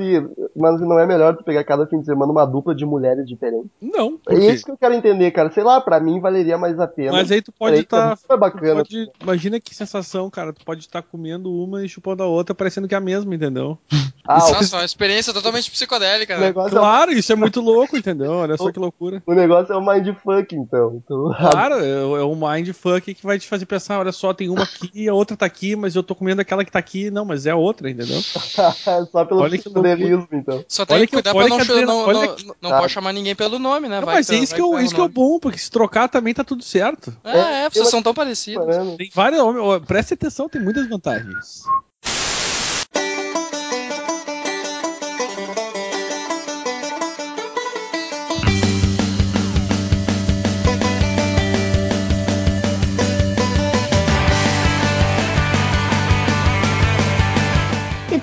[0.57, 3.71] mas não é melhor tu pegar cada fim de semana uma dupla de mulheres diferentes?
[3.81, 4.19] Não.
[4.29, 5.51] É isso que eu quero entender, cara.
[5.51, 7.13] Sei lá, pra mim valeria mais a pena.
[7.13, 8.17] Mas aí tu pode estar.
[8.17, 8.83] Foi bacana.
[9.21, 10.53] imagina que sensação, cara.
[10.53, 13.79] Tu pode estar comendo uma e chupando a outra, parecendo que é a mesma, entendeu?
[14.31, 16.49] Ah, Nossa, uma experiência totalmente psicodélica, né?
[16.49, 18.31] é- Claro, isso é muito louco, entendeu?
[18.33, 19.23] Olha só que loucura.
[19.27, 21.03] O negócio é o mindfuck, então.
[21.05, 24.63] então Claro, é, é o mindfuck que vai te fazer pensar, olha só, tem uma
[24.63, 27.11] aqui, a outra tá aqui, mas eu tô comendo aquela que tá aqui.
[27.11, 28.21] Não, mas é a outra, entendeu?
[29.11, 30.65] Só pelo Olha que psicodelismo, então.
[30.69, 32.71] Só tem Olha que que- cuidar pra olha não, que não, olha não, que- não
[32.71, 32.79] Tá.
[32.79, 33.99] pode chamar ninguém pelo nome, né?
[34.01, 35.71] Não, Vai mas que- é isso, vai que, eu, isso que é bom, porque se
[35.71, 37.13] trocar também tá tudo certo.
[37.25, 38.65] É, é, vocês são tão parecidos.
[38.97, 39.41] Tem várias.
[39.41, 41.65] ó, Preste atenção, tem muitas vantagens.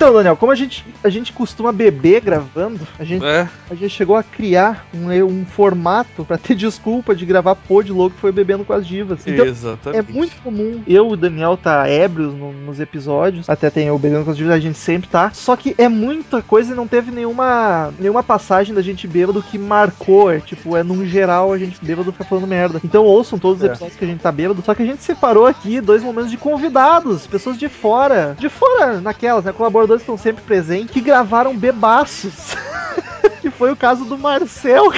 [0.08, 3.46] Então, Daniel, como a gente, a gente costuma beber gravando, a gente, É.
[3.70, 8.16] a gente chegou a criar um, um formato pra ter desculpa de gravar pod louco
[8.16, 9.28] que foi bebendo com as divas.
[9.28, 10.14] Então, é Exatamente.
[10.14, 14.24] muito comum eu e o Daniel tá ébrios no- nos episódios, até tem o Bebendo
[14.24, 15.32] com as Divas, a gente sempre tá.
[15.34, 19.58] Só que é muita coisa e não teve nenhuma, nenhuma passagem da gente bêbado que
[19.58, 20.32] marcou.
[20.32, 22.80] É tipo, é num geral a gente bêbado fica falando merda.
[22.82, 23.72] Então ouçam todos os É.
[23.72, 24.62] episódios que a gente tá bêbado.
[24.62, 28.36] Só que a gente separou aqui dois momentos de convidados, pessoas de fora.
[28.40, 29.52] De fora naquelas, né?
[29.52, 32.56] Colaboradores que estão sempre presentes, que gravaram bebaços.
[33.42, 34.92] que foi o caso do Marcel,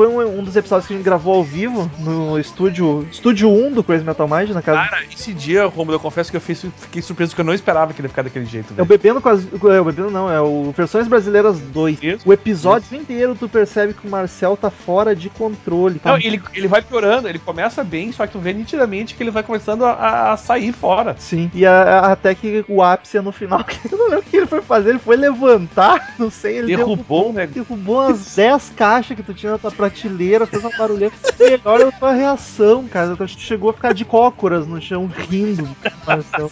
[0.00, 3.72] Foi um, um dos episódios que a gente gravou ao vivo no estúdio estúdio 1
[3.72, 4.88] do Crazy Metal Mind, na casa.
[4.88, 7.92] Cara, esse dia, Romulo, eu confesso que eu fiz- fiquei surpreso porque eu não esperava
[7.92, 8.84] que ele ficar daquele jeito, É o.
[8.86, 9.40] Bebendo as.
[9.44, 11.98] É o Bebendo não, é o Versões Brasileiras 2.
[12.24, 15.98] O episódio inteiro tu percebe que o Marcel tá fora de controle.
[15.98, 16.12] Tá?
[16.12, 19.30] Não, ele, ele vai piorando, ele começa bem, só que tu vê nitidamente que ele
[19.30, 21.14] vai começando a, a sair fora.
[21.18, 21.50] Sim.
[21.54, 23.62] E a- a- até que o ápice é no final.
[23.64, 24.90] que Eu não lembro o que ele foi fazer.
[24.90, 27.46] Ele foi levantar, não sei, ele Derrubou, né?
[27.46, 31.12] derrubou umas 10 caixas que tu tinha tua prateleira, fez uma barulheira.
[31.38, 33.16] E olha a tua reação, cara.
[33.16, 35.68] Tu chegou a ficar de cócoras no chão rindo.
[36.06, 36.50] Marcel.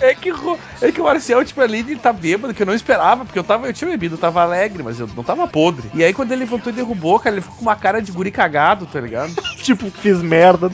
[0.00, 0.32] É que,
[0.80, 3.44] é que o Marcel, tipo, ali ele tá bêbado, que eu não esperava, porque eu
[3.44, 5.90] tava, eu tinha bebido, eu tava alegre, mas eu não tava podre.
[5.94, 8.30] E aí quando ele levantou e derrubou, cara, ele ficou com uma cara de guri
[8.30, 9.32] cagado, tá ligado?
[9.62, 10.70] tipo, fiz merda.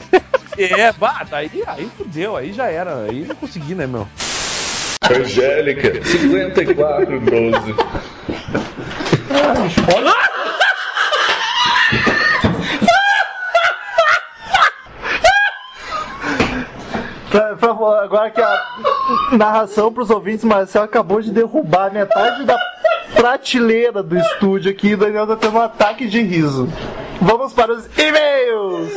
[0.57, 4.07] É, bah, daí aí fudeu, aí já era, aí não consegui, né, meu?
[5.09, 7.73] Angélica, 5412.
[9.27, 10.22] Pra-
[17.91, 18.65] agora que a
[19.31, 22.57] narração pros ouvintes, Marcel acabou de derrubar metade da
[23.13, 26.67] prateleira do estúdio aqui e o Daniel tá tendo um ataque de riso.
[27.21, 28.93] Vamos para os e-mails!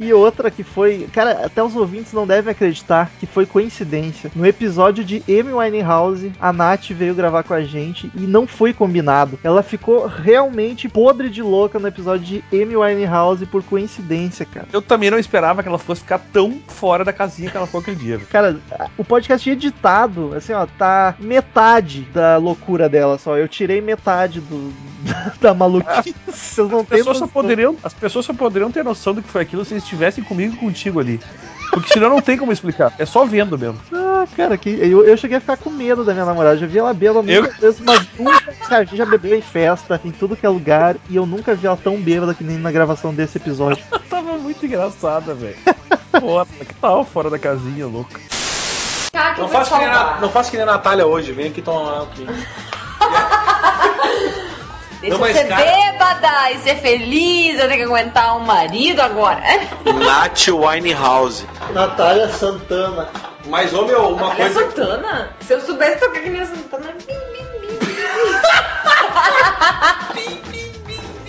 [0.00, 4.32] E outra que foi, cara, até os ouvintes não devem acreditar que foi coincidência.
[4.34, 8.72] No episódio de Amy Winehouse, a Nath veio gravar com a gente e não foi
[8.72, 9.38] combinado.
[9.44, 14.66] Ela ficou realmente podre de louca no episódio de Amy Winehouse por coincidência, cara.
[14.72, 17.82] Eu também não esperava que ela fosse ficar tão fora da casinha que ela ficou
[17.82, 18.18] aquele dia.
[18.30, 18.58] Cara,
[18.96, 23.36] o podcast editado, assim, ó, tá metade da loucura dela só.
[23.36, 24.72] Eu tirei metade do
[25.40, 26.14] da maluquice.
[26.26, 29.28] Vocês não As têm pessoas, só poderiam, as pessoas só poderiam ter noção do que
[29.28, 31.20] foi aquilo se eles estivessem comigo e contigo ali.
[31.70, 32.92] Porque senão não tem como explicar.
[32.98, 33.80] É só vendo mesmo.
[33.92, 36.56] Ah, cara, que eu, eu cheguei a ficar com medo da minha namorada.
[36.56, 38.52] Já vi ela bêbada muitas vezes, mas nunca.
[38.68, 41.54] Cara, a gente já bebeu em festa, em tudo que é lugar, e eu nunca
[41.54, 43.84] vi ela tão bêbada que nem na gravação desse episódio.
[44.10, 45.56] Tava muito engraçada, velho.
[46.18, 48.10] Porra, que tal fora da casinha, louco.
[49.38, 52.02] Não faça, que nem a, não faça que nem a Natália hoje, vem aqui tomar
[52.02, 52.26] aqui.
[55.00, 58.40] Deixa Não, eu mas, ser cara- bêbada e ser feliz, eu tenho que aguentar um
[58.40, 59.40] marido agora.
[60.04, 61.46] Nath Winehouse.
[61.72, 63.08] Natália Santana.
[63.46, 64.60] Mas, ô meu, uma Olha a coisa.
[64.60, 65.30] Santana.
[65.40, 66.94] Se eu soubesse tocar que nem a Santana.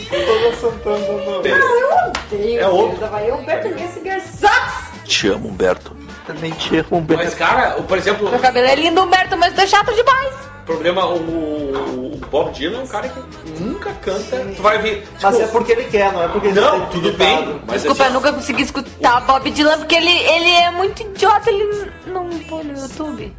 [0.09, 1.41] Toda Santana não.
[1.45, 2.59] Eu odeio.
[2.61, 3.07] É outro.
[3.07, 3.31] Vai
[3.77, 4.91] Gessinger Sucks.
[5.05, 5.95] Te amo, Humberto.
[6.27, 7.23] Também te amo, Humberto.
[7.23, 10.33] Mas, cara, o- por exemplo, Meu cabelo é lindo, Humberto, mas tu é chato demais.
[10.71, 13.19] O problema, o, o- o Bob Dylan é um cara que
[13.61, 14.37] nunca canta.
[14.55, 15.07] Tu vai ver.
[15.21, 17.61] Mas tipo, é porque ele quer, não é porque ele Não, tá tudo bem.
[17.67, 21.49] Mas Desculpa, assim, eu nunca consegui escutar Bob Dylan porque ele, ele é muito idiota,
[21.49, 23.35] ele não põe no YouTube.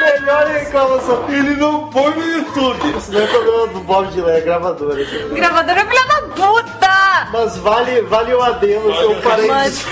[0.00, 1.24] Melhor reclamação.
[1.28, 2.96] Ele não põe no YouTube.
[2.98, 5.04] Isso não é problema do Bob Dylan, é gravadora.
[5.04, 7.28] Gravador é filha da puta!
[7.32, 9.48] Mas vale, vale o adendo, seu parênteses.
[9.84, 9.86] Mas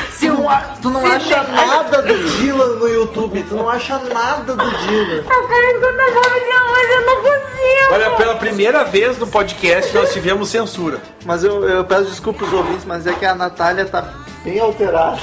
[0.44, 3.44] não, tu não acha nada do Dylan no YouTube.
[3.48, 5.16] Tu não acha nada do Dylan.
[5.16, 7.44] Eu quero escutar Bob Dylan, mas eu não consigo.
[7.92, 11.00] Olha, pela primeira vez no podcast nós tivemos censura.
[11.24, 15.20] Mas eu, eu peço desculpa aos ouvintes, mas é que a Natália tá bem alterada.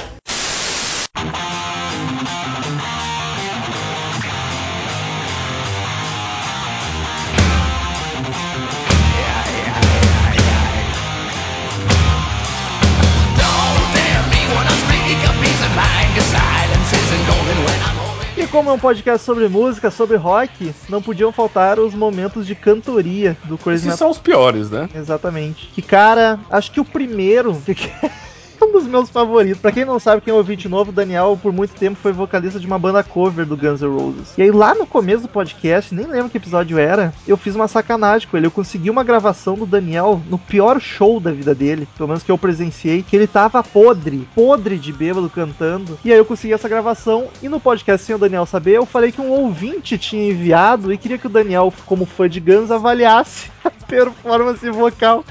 [18.52, 23.34] Como é um podcast sobre música, sobre rock, não podiam faltar os momentos de cantoria
[23.44, 23.98] do Crazy Esses Metal.
[23.98, 24.90] são os piores, né?
[24.94, 25.68] Exatamente.
[25.68, 27.60] Que cara, acho que o primeiro.
[28.62, 29.60] um dos meus favoritos.
[29.60, 32.58] Pra quem não sabe, quem é ouvinte novo, o Daniel, por muito tempo, foi vocalista
[32.58, 34.34] de uma banda cover do Guns N' Roses.
[34.38, 37.68] E aí, lá no começo do podcast, nem lembro que episódio era, eu fiz uma
[37.68, 38.46] sacanagem com ele.
[38.46, 42.30] Eu consegui uma gravação do Daniel no pior show da vida dele, pelo menos que
[42.30, 45.98] eu presenciei, que ele tava podre, podre de bêbado cantando.
[46.04, 49.12] E aí eu consegui essa gravação, e no podcast, sem o Daniel saber, eu falei
[49.12, 53.50] que um ouvinte tinha enviado e queria que o Daniel, como fã de Guns, avaliasse
[53.64, 55.24] a performance vocal.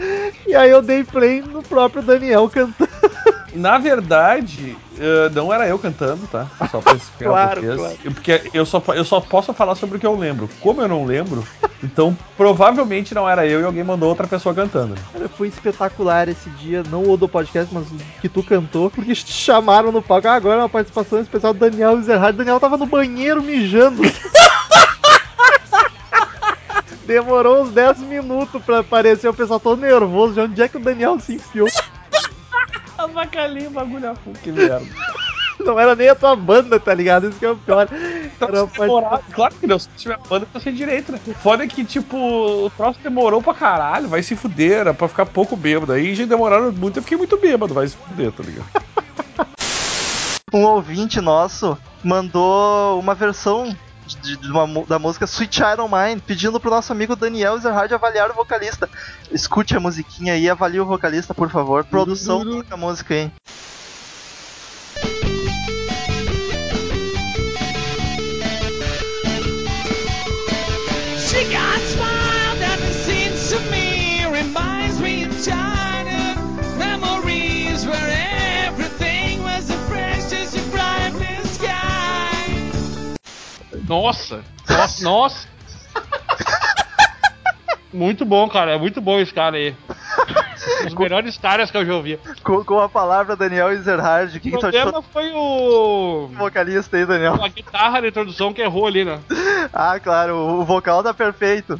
[0.45, 2.91] E aí eu dei play no próprio Daniel cantando.
[3.53, 6.47] Na verdade, eh, não era eu cantando, tá?
[6.69, 7.97] Só pra explicar Claro, claro.
[8.13, 10.49] Porque eu só, eu só posso falar sobre o que eu lembro.
[10.59, 11.43] Como eu não lembro,
[11.83, 14.95] então provavelmente não era eu e alguém mandou outra pessoa cantando.
[15.11, 19.13] Cara, foi espetacular esse dia, não o do podcast, mas o que tu cantou, porque
[19.13, 20.27] te chamaram no palco.
[20.27, 22.37] Ah, agora é uma participação especial do Daniel Ezerhard.
[22.37, 24.01] Daniel tava no banheiro mijando.
[27.05, 30.35] Demorou uns 10 minutos pra aparecer, o pessoal todo nervoso.
[30.35, 31.67] De onde é que o Daniel se enfiou?
[33.03, 34.85] Avacalhei o bagulho a fundo, que merda.
[35.59, 37.29] Não era nem a tua banda, tá ligado?
[37.29, 37.87] Isso que é o pior.
[38.39, 39.23] Era uma Demorado.
[39.31, 41.19] Claro que não, se tiver banda, tá sem direito, né?
[41.27, 45.07] O foda é que, tipo, o troço demorou pra caralho, vai se fuder, era pra
[45.07, 45.93] ficar pouco bêbado.
[45.93, 48.67] Aí já demoraram muito, eu fiquei muito bêbado, vai se fuder, tá ligado?
[50.53, 53.73] Um ouvinte nosso mandou uma versão
[54.21, 58.31] de, de uma da música Sweet Iron Mind, pedindo pro nosso amigo Daniel Ezerhard avaliar
[58.31, 58.89] o vocalista.
[59.31, 61.83] Escute a musiquinha aí e avalie o vocalista, por favor.
[61.83, 63.31] Produção, toca a música aí.
[83.91, 84.41] Nossa!
[84.69, 85.03] Nossa!
[85.03, 85.47] nossa.
[87.91, 88.71] Muito bom, cara.
[88.71, 89.75] É muito bom esse cara aí.
[90.85, 92.17] Dos melhores caras que eu já ouvi.
[92.41, 96.29] Com, com a palavra Daniel Ezerhard, o que, O que tu achou problema foi o.
[96.31, 97.43] do vocalista aí, Daniel?
[97.43, 99.19] A guitarra da introdução que errou ali, né?
[99.73, 101.77] Ah, claro, o, o vocal tá perfeito.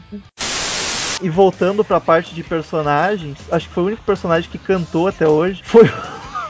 [1.22, 5.28] E voltando pra parte de personagens, acho que foi o único personagem que cantou até
[5.28, 5.62] hoje.
[5.64, 5.90] Foi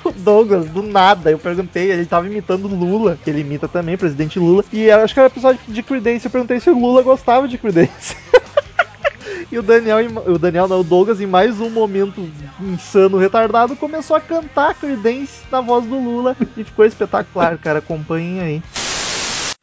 [0.05, 1.31] o Douglas, do nada.
[1.31, 4.63] Eu perguntei, ele tava imitando Lula, que ele imita também, presidente Lula.
[4.71, 6.25] E acho que era episódio de Creedence.
[6.25, 8.15] Eu perguntei se o Lula gostava de Creedence.
[9.51, 9.97] E o Daniel,
[10.27, 12.25] o Daniel não, o Douglas, em mais um momento
[12.57, 16.37] insano, retardado, começou a cantar Creedence na voz do Lula.
[16.55, 17.79] E ficou espetacular, cara.
[17.79, 18.63] Acompanhem aí.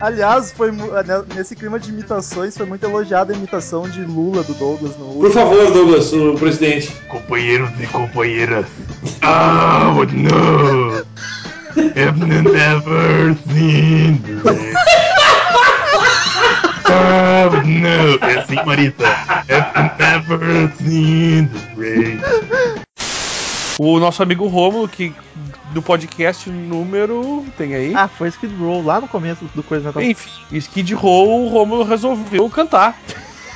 [0.01, 4.55] Aliás, foi né, nesse clima de imitações, foi muito elogiada a imitação de Lula do
[4.55, 6.92] Douglas no Por favor, Douglas, o presidente.
[7.09, 8.64] Companheiros e companheiras.
[9.22, 11.05] Ah, but no.
[11.96, 14.74] I've never seen the rain.
[17.51, 18.24] But no.
[18.24, 19.05] É assim, Marita.
[19.49, 22.20] I've never seen the rain.
[23.79, 25.14] O nosso amigo Romulo, que
[25.72, 27.45] do podcast número.
[27.57, 27.95] Tem aí?
[27.95, 30.03] Ah, foi Skid Row, lá no começo do Coisa Metal.
[30.03, 32.99] Enfim, Skid Row, o Romulo resolveu cantar.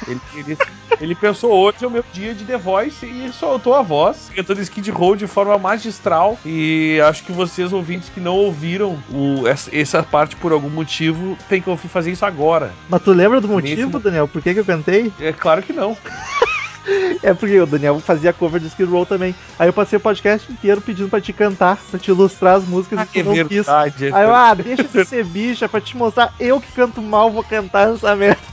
[0.06, 0.58] Ele, ele,
[1.00, 4.60] ele pensou hoje é o meu dia de The Voice e soltou a voz, cantando
[4.60, 6.38] Skid Row de forma magistral.
[6.46, 11.36] E acho que vocês, ouvintes que não ouviram o- essa, essa parte por algum motivo,
[11.48, 12.72] tem que ouvir fazer isso agora.
[12.88, 14.28] Mas tu lembra do motivo, Nesse Daniel?
[14.28, 15.12] Por que, que eu cantei?
[15.20, 15.96] É claro que não.
[17.22, 19.34] É porque o Daniel fazia cover de Skid Row também.
[19.58, 22.98] Aí eu passei o podcast inteiro pedindo pra te cantar, pra te ilustrar as músicas
[22.98, 23.66] Ah, e é tu não quis.
[23.66, 27.00] verdade, é Aí eu, ah, deixa de ser bicha pra te mostrar eu que canto
[27.00, 28.51] mal, vou cantar essa merda.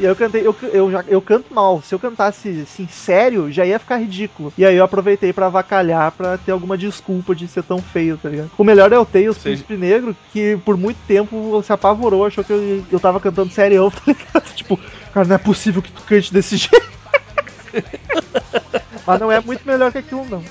[0.00, 1.82] E aí eu cantei, eu, eu, já, eu canto mal.
[1.82, 4.50] Se eu cantasse assim, sério, já ia ficar ridículo.
[4.56, 8.30] E aí eu aproveitei pra avacalhar pra ter alguma desculpa de ser tão feio, tá
[8.30, 8.50] ligado?
[8.56, 12.50] O melhor é o Tails Príncipe Negro, que por muito tempo se apavorou, achou que
[12.50, 14.54] eu, eu tava cantando sério, tá ligado?
[14.54, 14.80] Tipo,
[15.12, 17.00] cara, não é possível que tu cante desse jeito.
[19.06, 20.42] Mas não é muito melhor que aquilo, não.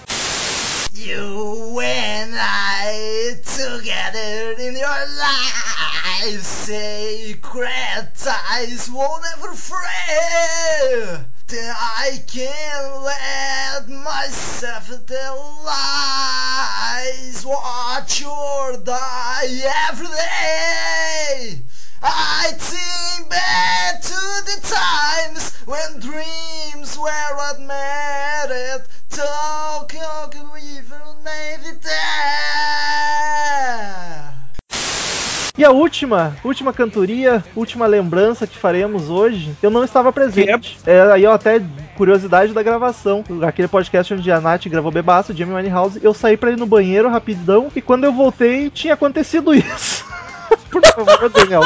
[1.09, 11.25] You and I together in your life, sacred ties will never fray.
[11.47, 21.63] Then I can let myself tell lies, watch or die every day.
[22.03, 28.85] I think back to the times when dreams were what mattered.
[29.09, 29.93] Talk,
[31.23, 32.49] never die.
[35.59, 40.79] E a última, última cantoria, última lembrança que faremos hoje, eu não estava presente.
[40.85, 41.61] É, aí ó, até
[41.97, 46.51] curiosidade da gravação, aquele podcast onde a Nath gravou Bebaço, Jamie Winehouse, eu saí pra
[46.51, 50.05] ir no banheiro rapidão e quando eu voltei tinha acontecido isso.
[50.71, 51.63] Por favor, Daniel,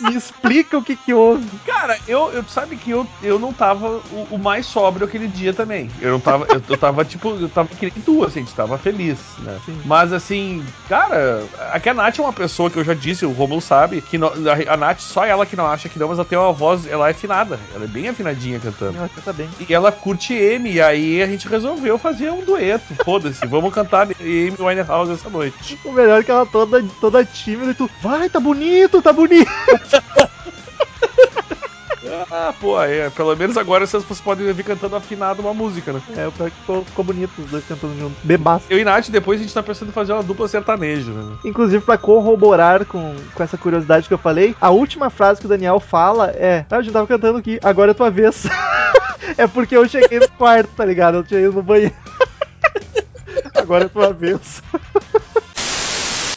[0.00, 1.46] me explica o que que houve.
[1.64, 5.52] Cara, eu, eu sabe que eu, eu não tava o, o mais sóbrio aquele dia
[5.52, 5.90] também.
[6.00, 8.54] Eu não tava, eu, eu tava tipo, eu tava que nem tu, assim, a gente
[8.54, 9.58] tava feliz, né?
[9.84, 13.60] Mas assim, cara, aqui a Nath é uma pessoa que eu já disse, o Romulo
[13.60, 16.26] sabe, que não- a, a Nath, só ela que não acha que não, mas ela
[16.28, 18.98] tem uma voz, ela é afinada, ela é bem afinadinha cantando.
[18.98, 19.50] Ela canta bem.
[19.58, 22.94] E ela curte M, e aí a gente resolveu fazer um dueto.
[23.04, 25.78] Foda-se, vamos cantar Amy Winehouse essa noite.
[25.84, 29.50] O melhor é que ela toda, toda tímida e tu, vai, tá bonito, tá bonito.
[32.30, 36.00] Ah, pô, é, pelo menos agora vocês vocês podem vir cantando afinado uma música, né?
[36.16, 38.16] É, o pior que ficou, ficou bonito os dois cantando juntos.
[38.22, 38.66] Bebaço.
[38.70, 41.36] Eu e Nath, depois a gente tá pensando em fazer uma dupla sertanejo, né?
[41.44, 45.48] Inclusive, pra corroborar com, com essa curiosidade que eu falei, a última frase que o
[45.48, 48.44] Daniel fala é: Ah, a gente tava cantando aqui, agora é tua vez.
[49.36, 51.18] é porque eu cheguei no quarto, tá ligado?
[51.18, 51.94] Eu tinha ido no banheiro.
[53.54, 54.62] agora é tua vez.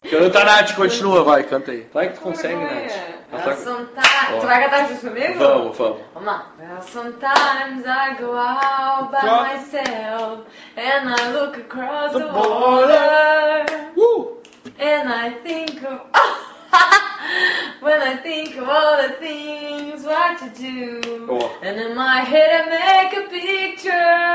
[0.09, 1.85] Canta, Nath, continua, vai, canta aí.
[1.93, 3.18] Vai que tu consegue, Nath.
[3.57, 4.33] Sometimes...
[4.33, 4.39] Ó.
[4.39, 5.39] Tu vai cantar junto comigo?
[5.39, 6.01] Vamos, vamos.
[6.13, 6.45] Vamos lá.
[6.59, 10.45] Well, sometimes I go out by myself
[10.75, 13.65] and I look across the, The water.
[13.95, 14.37] Woo!
[14.77, 16.01] And I think of
[17.79, 21.01] when I think of all the things what to do.
[21.29, 21.51] Ó.
[21.61, 24.29] And in my head I make a picture.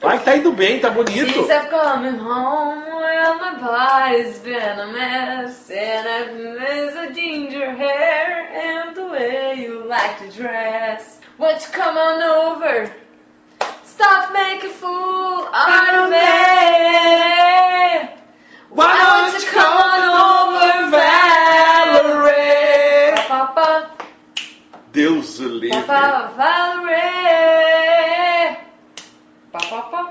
[0.00, 1.32] Vai que tá indo bem, tá bonito.
[1.32, 7.74] Since I've coming home, well, my body's been a mess, and I've missed a ginger
[7.74, 11.20] hair and the way you like to dress.
[11.38, 12.90] Won't you come on over?
[13.84, 16.16] Stop making fool out of me.
[18.70, 19.79] Why don't you come
[25.70, 26.10] Deus o pa, livre.
[26.10, 26.98] pa, Valerie.
[29.52, 30.02] Pa, pa, pa.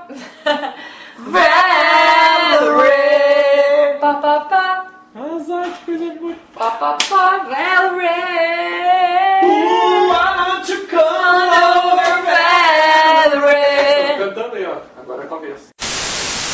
[2.38, 2.88] Valerie.
[4.00, 4.86] Pa, pa, pa.
[5.14, 6.34] Azar, que coisa boa.
[6.54, 8.08] Pa, pa, pa, Valerie.
[10.08, 12.22] Why don't you come over,
[13.42, 14.16] Valerie.
[14.16, 14.80] Cantando aí, ó.
[14.98, 15.79] Agora é a vez.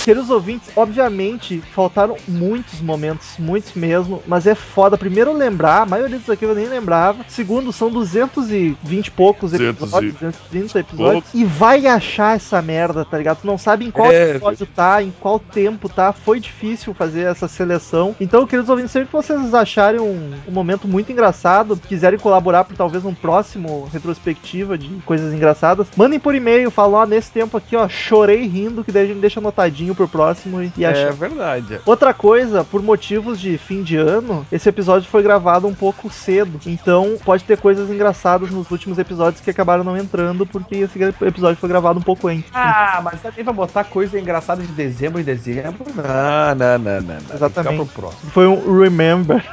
[0.06, 4.96] Queridos ouvintes, obviamente faltaram muitos momentos, muitos mesmo, mas é foda.
[4.96, 7.24] Primeiro lembrar, a maioria disso aqui eu nem lembrava.
[7.26, 11.34] Segundo, são 220 e poucos 200 episódios, 230 episódios, poucos.
[11.34, 13.40] e vai achar essa merda, tá ligado?
[13.40, 16.12] Tu não sabe em qual É, episódio tá, em qual tempo tá.
[16.12, 18.14] Foi difícil fazer essa seleção.
[18.20, 22.76] Então, queridos ouvintes, sempre que vocês acharem um, um momento muito engraçado, quiserem colaborar por
[22.76, 27.74] talvez um próximo retrospectiva de coisas engraçadas, mandem por e-mail, falam, ó, nesse tempo aqui,
[27.74, 31.12] ó, chorei rindo, que daí a gente deixa anotadinho pro próximo e, e É achar.
[31.12, 31.80] verdade.
[31.84, 36.60] Outra coisa, por motivos de fim de ano, esse episódio foi gravado um pouco cedo.
[36.66, 41.56] Então pode ter coisas engraçadas nos últimos episódios que acabaram não entrando, porque esse episódio
[41.56, 42.50] foi gravado um pouco antes.
[42.54, 45.84] Ah, mas também vai botar coisa engraçada de dezembro em dezembro?
[45.94, 47.14] Não, não, não, não.
[47.28, 47.34] não.
[47.34, 47.76] Exatamente.
[47.76, 48.30] Pro próximo.
[48.30, 49.44] Foi um remember.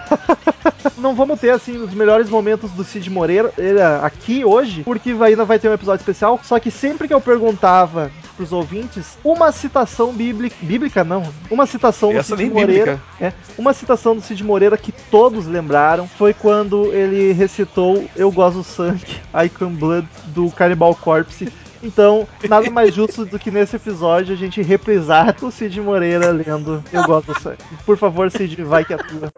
[0.97, 5.45] não vamos ter assim os melhores momentos do Cid Moreira ele, aqui hoje, porque ainda
[5.45, 6.39] vai ter um episódio especial.
[6.43, 12.11] Só que sempre que eu perguntava pros ouvintes uma citação bíblica, bíblica não, uma citação
[12.11, 13.01] do Essa Cid nem Moreira, bíblica.
[13.19, 18.57] é, uma citação do Cid Moreira que todos lembraram foi quando ele recitou Eu gosto
[18.57, 21.51] do sangue, Icon Blood do Cannibal Corpse.
[21.81, 26.81] Então, nada mais justo do que nesse episódio a gente reprisar o Cid Moreira lendo
[26.93, 27.57] Eu gosto do sangue.
[27.85, 29.31] Por favor, Cid, vai que é tua.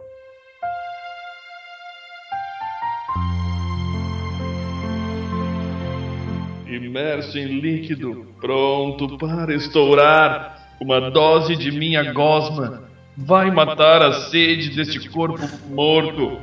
[6.66, 10.65] Imerso em líquido, pronto para estourar.
[10.80, 12.82] Uma dose de minha gosma
[13.16, 16.38] vai matar a sede deste corpo morto.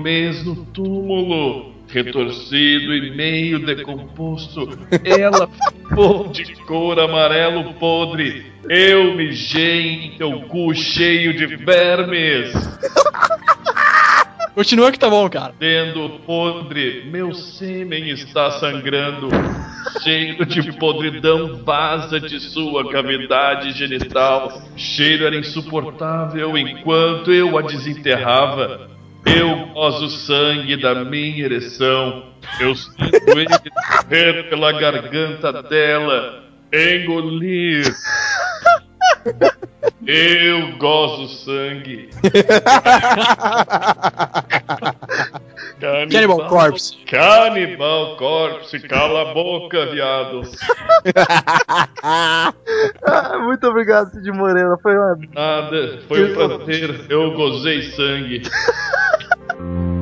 [0.00, 4.78] Mês no túmulo, retorcido e meio decomposto.
[5.04, 8.46] Ela ficou de cor amarelo podre.
[8.68, 12.52] Eu mijei em teu cu cheio de vermes.
[14.54, 15.54] Continua que tá bom, cara.
[15.58, 19.30] Tendo podre, meu sêmen está sangrando.
[20.02, 24.62] Cheiro de podridão vaza de sua cavidade genital.
[24.76, 28.90] Cheiro era insuportável enquanto eu a desenterrava.
[29.24, 32.32] Eu gozo sangue da minha ereção.
[32.60, 36.42] Eu sinto ele correr pela garganta dela.
[36.72, 37.84] Engolir.
[40.06, 42.10] Eu gozo sangue.
[45.80, 46.96] Cannibal Corpse.
[47.06, 50.42] Cannibal Corpse, cala a boca, viado.
[53.44, 54.76] Muito obrigado, Cid Moreira.
[54.82, 55.16] Foi uma...
[55.34, 58.42] Nada, foi um prazer, eu gozei sangue.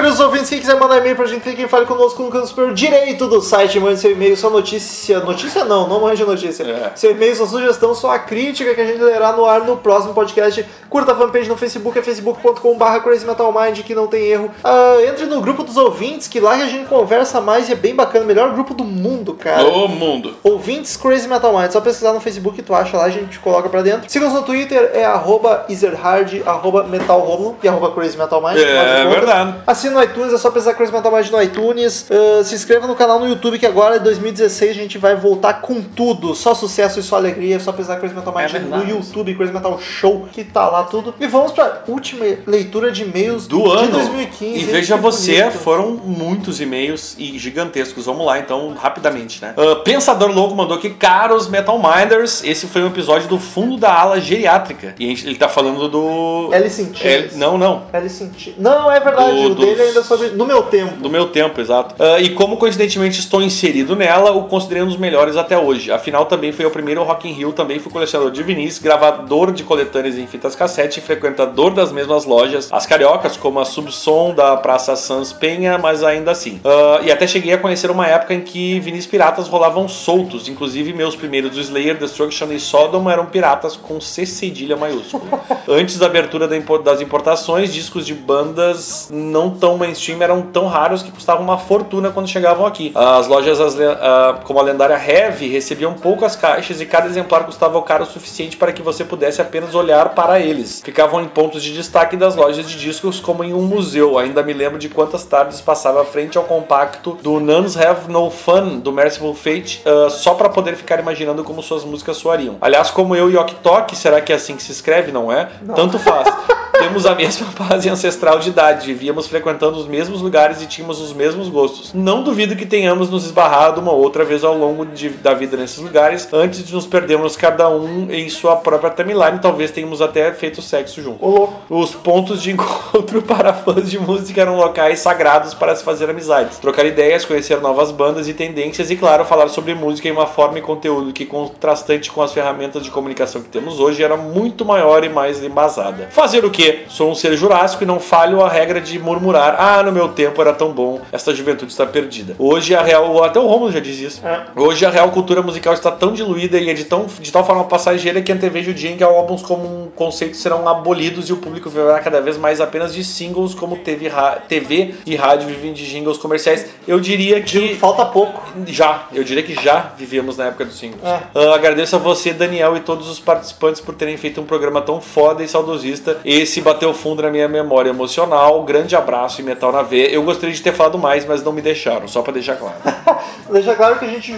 [0.00, 3.28] Queridos ouvintes, quem quiser mandar e-mail pra gente, quem fale conosco no canto superior direito
[3.28, 5.20] do site, mande seu e-mail, sua notícia.
[5.20, 6.64] Notícia não, não mande notícia.
[6.94, 10.64] Seu e-mail, sua sugestão, sua crítica que a gente lerá no ar no próximo podcast.
[10.88, 14.50] Curta a fanpage no Facebook, é facebook.com.br crazymetalmind, que não tem erro.
[14.64, 17.94] Ah, entre no grupo dos ouvintes, que lá a gente conversa mais e é bem
[17.94, 18.24] bacana.
[18.24, 19.68] Melhor grupo do mundo, cara.
[19.68, 20.34] O mundo.
[20.42, 21.72] Ouvintes Crazy Metal Mind.
[21.72, 24.10] Só pesquisar no Facebook, tu acha lá, a gente te coloca pra dentro.
[24.10, 28.56] Siga-nos no Twitter, é arroba Ezerhard, arroba Metalromulo e arroba Crazy Metal Mind.
[28.56, 29.14] É, contas.
[29.14, 29.54] verdade.
[29.66, 32.06] Assina no iTunes, é só Crazy Metal Mind no iTunes.
[32.10, 35.54] Ah, se inscreva no canal no YouTube, que agora em 2016 a gente vai voltar
[35.60, 36.34] com tudo.
[36.34, 37.56] Só sucesso e só alegria.
[37.56, 38.88] É só Crazy Metal Mind É no.
[38.88, 41.14] YouTube, Crazy Metal Show, que tá lá tudo.
[41.20, 43.92] E vamos pra última leitura de e-mails do de ano.
[43.92, 44.58] 2015.
[44.60, 45.58] E veja você, bonito.
[45.58, 48.06] foram muitos e-mails e gigantescos.
[48.06, 49.54] Vamos lá, então, rapidamente, né?
[49.56, 53.92] Ah, Pensador Louco mandou aqui, caros Metal Minders, esse foi um episódio do fundo da
[53.92, 54.94] ala geriátrica.
[54.98, 56.50] E a gente- ele tá falando do.
[56.94, 57.34] Chains.
[57.34, 57.82] É, não, não.
[57.94, 58.56] In Chains.
[58.58, 60.28] Não, é verdade, Do- o dos- ainda sobre.
[60.30, 60.96] No meu tempo.
[60.96, 61.94] Do meu tempo, exato.
[61.98, 65.90] Ah, e como coincidentemente estou inserido nela, o considerei um dos melhores até hoje.
[65.90, 69.64] Afinal, também foi o primeiro Rock in Rio, também fui colecionador de vinis, gravador de
[69.64, 74.56] coletâneas em fitas cassete e frequentador das mesmas lojas, as cariocas, como a Subsom da
[74.56, 76.60] Praça Sans Penha, mas ainda assim.
[76.64, 80.92] Ah, e até cheguei a conhecer uma época em que vinis piratas rolavam soltos, inclusive
[80.92, 85.24] meus primeiros do Slayer, Destruction e Sodom eram piratas com C cedilha maiúsculo.
[85.68, 91.12] Antes da abertura das importações, discos de bandas não tão mainstream eram tão raros que
[91.12, 92.92] custavam uma fortuna quando chegavam aqui.
[92.94, 97.80] As lojas as ah, como a lendária Heavy recebiam poucas caixas e cada exemplar custava
[97.82, 100.80] caro o suficiente para que você pudesse apenas olhar para eles.
[100.82, 104.18] Ficavam em pontos de destaque das lojas de discos como em um museu.
[104.18, 108.78] Ainda me lembro de quantas tardes passava frente ao compacto do Nuns Have No Fun
[108.78, 112.56] do Merciful Fate ah, só para poder ficar imaginando como suas músicas soariam.
[112.60, 115.12] Aliás, como eu e Ok Tok, será que é assim que se escreve?
[115.12, 115.48] Não é?
[115.74, 116.28] Tanto faz.
[116.80, 121.12] Temos a mesma base ancestral de idade, vivíamos frequentando os mesmos lugares e tínhamos os
[121.12, 121.92] mesmos gostos.
[121.92, 125.78] Não duvido que tenhamos nos esbarrado uma outra vez ao longo de- da vida nesses
[125.78, 130.62] lugares, antes de nos perdermos cada um em sua própria timeline, talvez tenhamos até feito
[130.62, 131.24] sexo junto.
[131.68, 136.58] Os pontos de encontro para fãs de música eram locais sagrados para se fazer amizades,
[136.58, 140.58] trocar ideias, conhecer novas bandas e tendências e, claro, falar sobre música em uma forma
[140.58, 145.02] e conteúdo que, contrastante com as ferramentas de comunicação que temos hoje, era muito maior
[145.04, 146.08] e mais embasada.
[146.10, 146.84] Fazer o que?
[146.88, 150.40] Sou um ser jurássico e não falho a regra de murmurar: ah, no meu tempo
[150.40, 152.34] era tão bom, esta juventude está perdida.
[152.38, 154.22] Hoje a real, até o Romulo já diz isso.
[154.56, 157.64] Hoje a real cultura musical está tão diluída e é de, tão, de tal forma
[157.64, 161.36] passageira que antevejo o dia em que álbuns como um conceito serão abolidos e o
[161.36, 164.10] público viverá cada vez mais apenas de singles, como TV,
[164.48, 166.66] TV e rádio vivem de jingles comerciais.
[166.86, 167.74] Eu diria que.
[167.76, 168.42] Falta pouco.
[168.66, 171.02] Já, eu diria que já vivíamos na época dos singles.
[171.02, 171.20] É.
[171.34, 175.00] Ah, agradeço a você, Daniel, e todos os participantes por terem feito um programa tão
[175.00, 176.18] foda e saudosista.
[176.24, 178.62] Esse bateu fundo na minha memória emocional.
[178.64, 180.08] Grande abraço e metal na veia.
[180.10, 182.74] Eu gostaria de ter falado mais, mas não me deixaram, só pra deixar claro.
[183.52, 184.32] Deixa claro que a gente,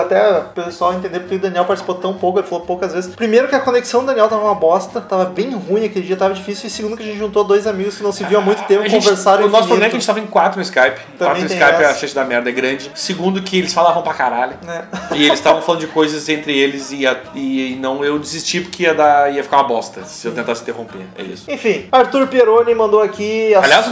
[0.00, 3.14] até o pessoal entender porque o Daniel participou tão pouco, ele falou poucas vezes.
[3.14, 6.32] Primeiro que a conexão do Daniel tava uma bosta, tava bem ruim aquele dia, tava
[6.32, 6.66] difícil.
[6.66, 8.82] E segundo que a gente juntou dois amigos que não se viam há muito tempo,
[8.82, 10.98] A gente- conversaram o nosso problema é que a gente tava em quatro no Skype.
[11.18, 11.90] quatro no Skype, essa.
[11.90, 12.90] a chance da merda é grande.
[12.94, 14.54] Segundo, que eles falavam pra caralho.
[14.66, 14.84] É.
[15.14, 18.84] E eles estavam falando de coisas entre eles e, a- e não eu desisti porque
[18.84, 21.02] ia, dar, ia ficar uma bosta se eu tentasse interromper.
[21.18, 21.50] É isso.
[21.50, 23.54] Enfim, Arthur Pieroni mandou aqui.
[23.54, 23.86] a- Aliás,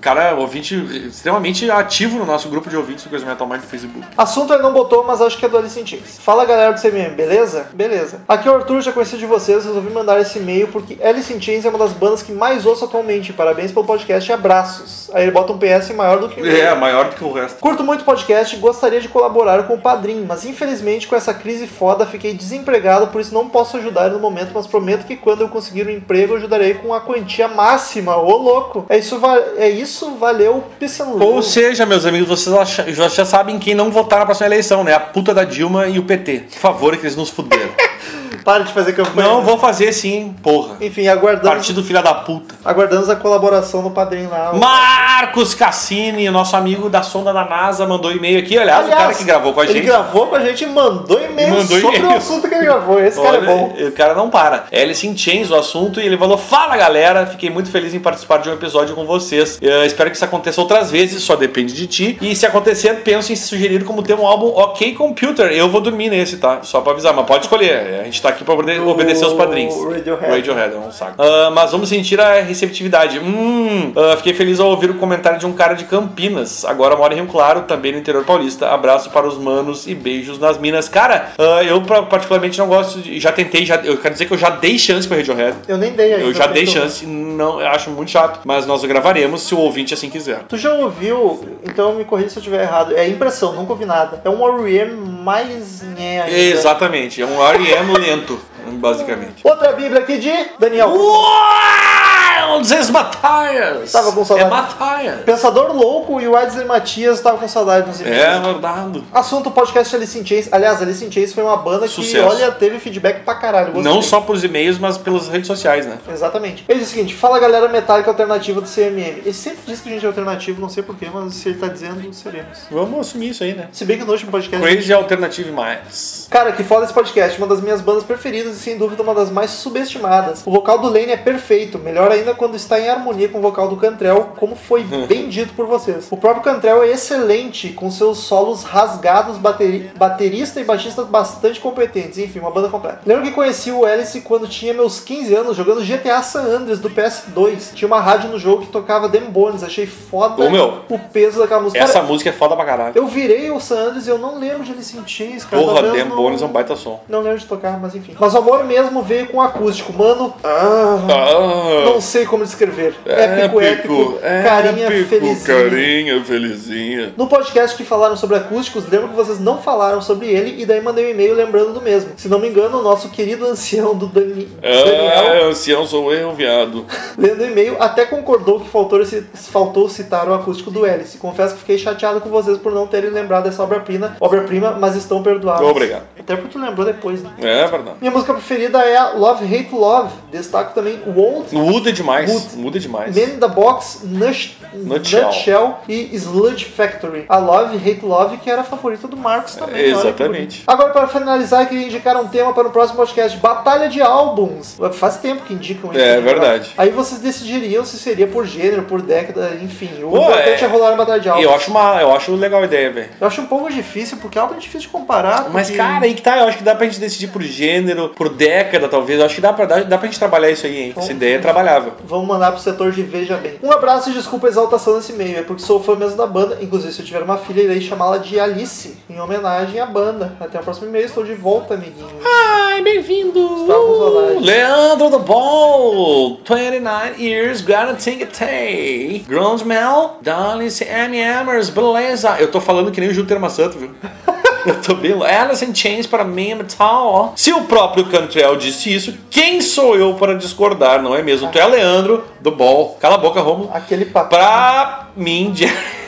[0.00, 0.74] cara ouvinte
[1.06, 4.06] extremamente ativo no nosso grupo de ouvintes do Coisa Metal Mind no Facebook.
[4.16, 6.18] Assunto ele não botou, mas acho que é do Alice in Chains.
[6.18, 7.66] Fala galera do CMM, beleza?
[7.72, 8.20] Beleza.
[8.26, 11.40] Aqui é o Arthur, já conheci de vocês, resolvi mandar esse e-mail porque Alice in
[11.40, 13.32] Chains é uma das bandas que mais ouço atualmente.
[13.32, 15.10] Parabéns pelo podcast e abraços.
[15.12, 17.58] Aí ele bota um PS maior do que o É, maior do que o resto.
[17.58, 21.34] Curto muito o podcast e gostaria de colaborar com o Padrim, mas infelizmente com essa
[21.34, 25.42] crise foda fiquei desempregado, por isso não posso ajudar no momento, mas prometo que quando
[25.42, 28.16] eu conseguir um emprego eu ajudarei com a quantia máxima.
[28.16, 28.86] Ô louco!
[28.88, 29.20] É isso,
[29.56, 31.24] é isso valeu, Pissanlu.
[31.24, 34.94] Ou seja, meus amigos, vocês já, já sabem quem não votar na próxima eleição, né?
[34.94, 36.46] A puta da Dilma e o PT.
[36.50, 37.70] Por favor, que eles nos fuderam.
[38.44, 39.28] Para de fazer campanha.
[39.28, 40.76] Não, vou fazer sim, porra.
[40.80, 42.54] Enfim, aguardamos, Partido filha da puta.
[42.64, 44.52] aguardamos a colaboração no Padrim lá.
[44.54, 48.58] Marcos Cassini, nosso amigo da sonda da NASA, mandou e-mail aqui.
[48.58, 49.86] Aliás, o cara que gravou com a ele gente.
[49.86, 52.14] gravou com a gente e mandou e-mail Mandou sobre e-mail.
[52.14, 53.00] o assunto que ele gravou.
[53.00, 53.74] Esse cara é Olha, bom.
[53.88, 54.64] O cara não para.
[54.72, 58.38] Alice in Chains, o assunto, e ele falou: Fala galera, fiquei muito feliz em participar
[58.38, 59.58] de um episódio com vocês.
[59.60, 62.18] Eu espero que isso aconteça outras vezes, só depende de ti.
[62.20, 65.50] E se acontecer, penso em sugerir como ter um álbum Ok Computer.
[65.52, 66.60] Eu vou dormir nesse, tá?
[66.62, 68.00] Só pra avisar, mas pode escolher.
[68.00, 69.74] A gente tá aqui pra poder obedecer os padrinhos.
[69.74, 70.30] Radiohead.
[70.30, 71.14] Radiohead, é um saco.
[71.18, 73.18] Ah, mas vamos sentir a receptividade.
[73.18, 76.64] Hum, ah, fiquei feliz ao ouvir o comentário de um cara de Campinas.
[76.64, 78.68] Agora mora em Rio Claro, também no interior paulista.
[78.68, 80.88] Abraço para os manos e beijos nas minas.
[80.88, 83.20] Cara, ah, eu particularmente não gosto de.
[83.20, 85.56] Já tentei, já, eu quero dizer que eu já dei chance pra Radiohead.
[85.68, 86.26] Eu nem dei ainda.
[86.26, 88.40] Eu já dei chance, não, eu acho muito chato.
[88.44, 90.40] Mas nós gravaremos se o ouvinte assim quiser.
[90.48, 94.20] Tu já ouviu, então me corrija se eu estiver errado, é impressão, nunca ouvi nada.
[94.24, 94.94] É um R.E.M.
[95.22, 96.30] mais ainda.
[96.30, 97.92] Exatamente, é um R.E.M.
[98.20, 99.46] lento, basicamente.
[99.46, 100.90] Outra bíblia aqui de Daniel.
[100.90, 103.92] Wild Matias!
[103.92, 104.48] Tava com saudade.
[104.48, 105.20] É Matias.
[105.22, 108.18] Pensador Louco e o Edson Matias tava com saudade nos e-mails.
[108.18, 109.04] É verdade.
[109.12, 110.48] Assunto podcast Alice in Chains.
[110.50, 112.26] Aliás, Alice in Chains foi uma banda que, Sucesso.
[112.26, 113.72] olha, teve feedback pra caralho.
[113.72, 113.92] Gostei.
[113.92, 115.98] Não só pelos e-mails, mas pelas redes sociais, né?
[116.10, 116.64] Exatamente.
[116.68, 119.18] Ele diz o seguinte: fala galera metálica alternativa do CMM.
[119.18, 121.68] Ele sempre diz que a gente é alternativo, não sei porquê, mas se ele tá
[121.68, 122.58] dizendo, seremos.
[122.70, 123.68] Vamos assumir isso aí, né?
[123.72, 124.66] Se bem que no último podcast.
[124.66, 126.26] Crazy Alternative Mais.
[126.30, 129.50] Cara, que foda esse podcast, uma das minhas bandas preferidas sem dúvida uma das mais
[129.50, 130.42] subestimadas.
[130.46, 133.68] O vocal do Lane é perfeito, melhor ainda quando está em harmonia com o vocal
[133.68, 136.08] do Cantrell, como foi bem dito por vocês.
[136.10, 142.18] O próprio Cantrell é excelente, com seus solos rasgados, bateri- baterista e baixista bastante competentes,
[142.18, 143.00] enfim, uma banda completa.
[143.06, 146.90] Lembro que conheci o Alice quando tinha meus 15 anos, jogando GTA San Andreas do
[146.90, 147.74] PS2.
[147.74, 150.80] Tinha uma rádio no jogo que tocava Dem Bones, achei foda Ô, meu.
[150.88, 151.82] o peso daquela música.
[151.82, 152.92] Essa Cara, música é foda pra caralho.
[152.94, 155.62] eu virei o San Andreas e eu não lembro de Alice in Chains, cara.
[155.62, 157.00] Porra, não- Bones é um baita som.
[157.08, 158.14] não lembro de tocar, mas enfim.
[158.18, 159.92] Mas amor mesmo veio com acústico.
[159.92, 161.84] Mano, ah, Ah.
[161.84, 162.94] não sei como descrever.
[163.06, 165.46] Épico, épico, carinha épico, felizinha.
[165.46, 167.12] Carinha felizinha.
[167.16, 170.80] No podcast que falaram sobre acústicos, lembro que vocês não falaram sobre ele e daí
[170.80, 172.10] mandei um e-mail lembrando do mesmo.
[172.16, 176.32] Se não me engano, o nosso querido ancião do Dani- Daniel, Ah, ancião sou eu,
[176.32, 176.84] viado.
[177.18, 181.18] lendo o e-mail, até concordou que faltou, esse- faltou citar o acústico do Alice.
[181.18, 185.22] Confesso que fiquei chateado com vocês por não terem lembrado dessa obra-prima, obra-prima, mas estão
[185.22, 185.68] perdoados.
[185.68, 186.02] Obrigado.
[186.18, 187.30] Até porque tu lembrou depois, né?
[187.40, 187.96] É verdade.
[188.00, 190.10] Minha música preferida é Love Hate Love.
[190.30, 192.54] Destaco também Won't Muda demais.
[192.54, 193.16] Muda demais.
[193.16, 195.26] Man in the Box, Nush, Nutshell.
[195.26, 197.24] Nutshell e Sludge Factory.
[197.28, 199.82] A Love Hate Love, que era a favorita do Marcos também.
[199.84, 200.62] que Exatamente.
[200.66, 204.76] Agora, para finalizar, eu queria indicar um tema para o próximo podcast: Batalha de Álbuns.
[204.92, 206.00] Faz tempo que indicam isso.
[206.00, 206.70] É aqui, verdade.
[206.78, 209.90] Aí vocês decidiriam se seria por gênero, por década, enfim.
[210.04, 210.66] O Pô, importante é...
[210.66, 211.44] é- rolar a Batalha de Álbuns.
[211.44, 213.08] eu acho, uma, eu acho legal a ideia, velho.
[213.20, 215.48] Eu acho um pouco difícil, porque álbum é difícil de comparar.
[215.50, 218.10] Mas, porque- cara, aí que tá, eu acho que dá pra gente decidir por gênero,
[218.20, 219.18] por década, talvez.
[219.18, 220.94] Eu acho que dá pra, dá, dá pra gente trabalhar isso aí, hein?
[220.94, 221.94] Essa ideia é trabalhável.
[222.04, 223.54] Vamos mandar pro setor de Veja Bem.
[223.62, 226.58] Um abraço e desculpa a exaltação nesse e-mail, é porque sou fã mesmo da banda.
[226.60, 230.36] Inclusive, se eu tiver uma filha, irei chamá-la de Alice, em homenagem à banda.
[230.38, 232.12] Até o próximo e-mail, estou de volta, amiguinhos.
[232.22, 233.66] Ai, bem-vindo!
[233.66, 234.44] Saudade.
[234.44, 237.64] Leandro do Ball, 29 years,
[238.04, 239.24] take a take.
[239.26, 241.18] Grunge Mel, Dalice M.
[241.24, 242.36] Hammers, beleza?
[242.38, 243.90] Eu tô falando que nem o Júlio Termassanto, viu?
[244.66, 245.12] Eu tô bem.
[245.22, 247.32] Alice in Chains para mim é metal.
[247.36, 251.50] Se o próprio Cantrell disse isso, quem sou eu para discordar, não é mesmo?
[251.50, 252.96] Tu é Leandro do Ball.
[253.00, 253.70] Cala a boca, Romulo.
[253.72, 254.30] Aquele papo.
[254.30, 255.99] Pra mim, Jerry.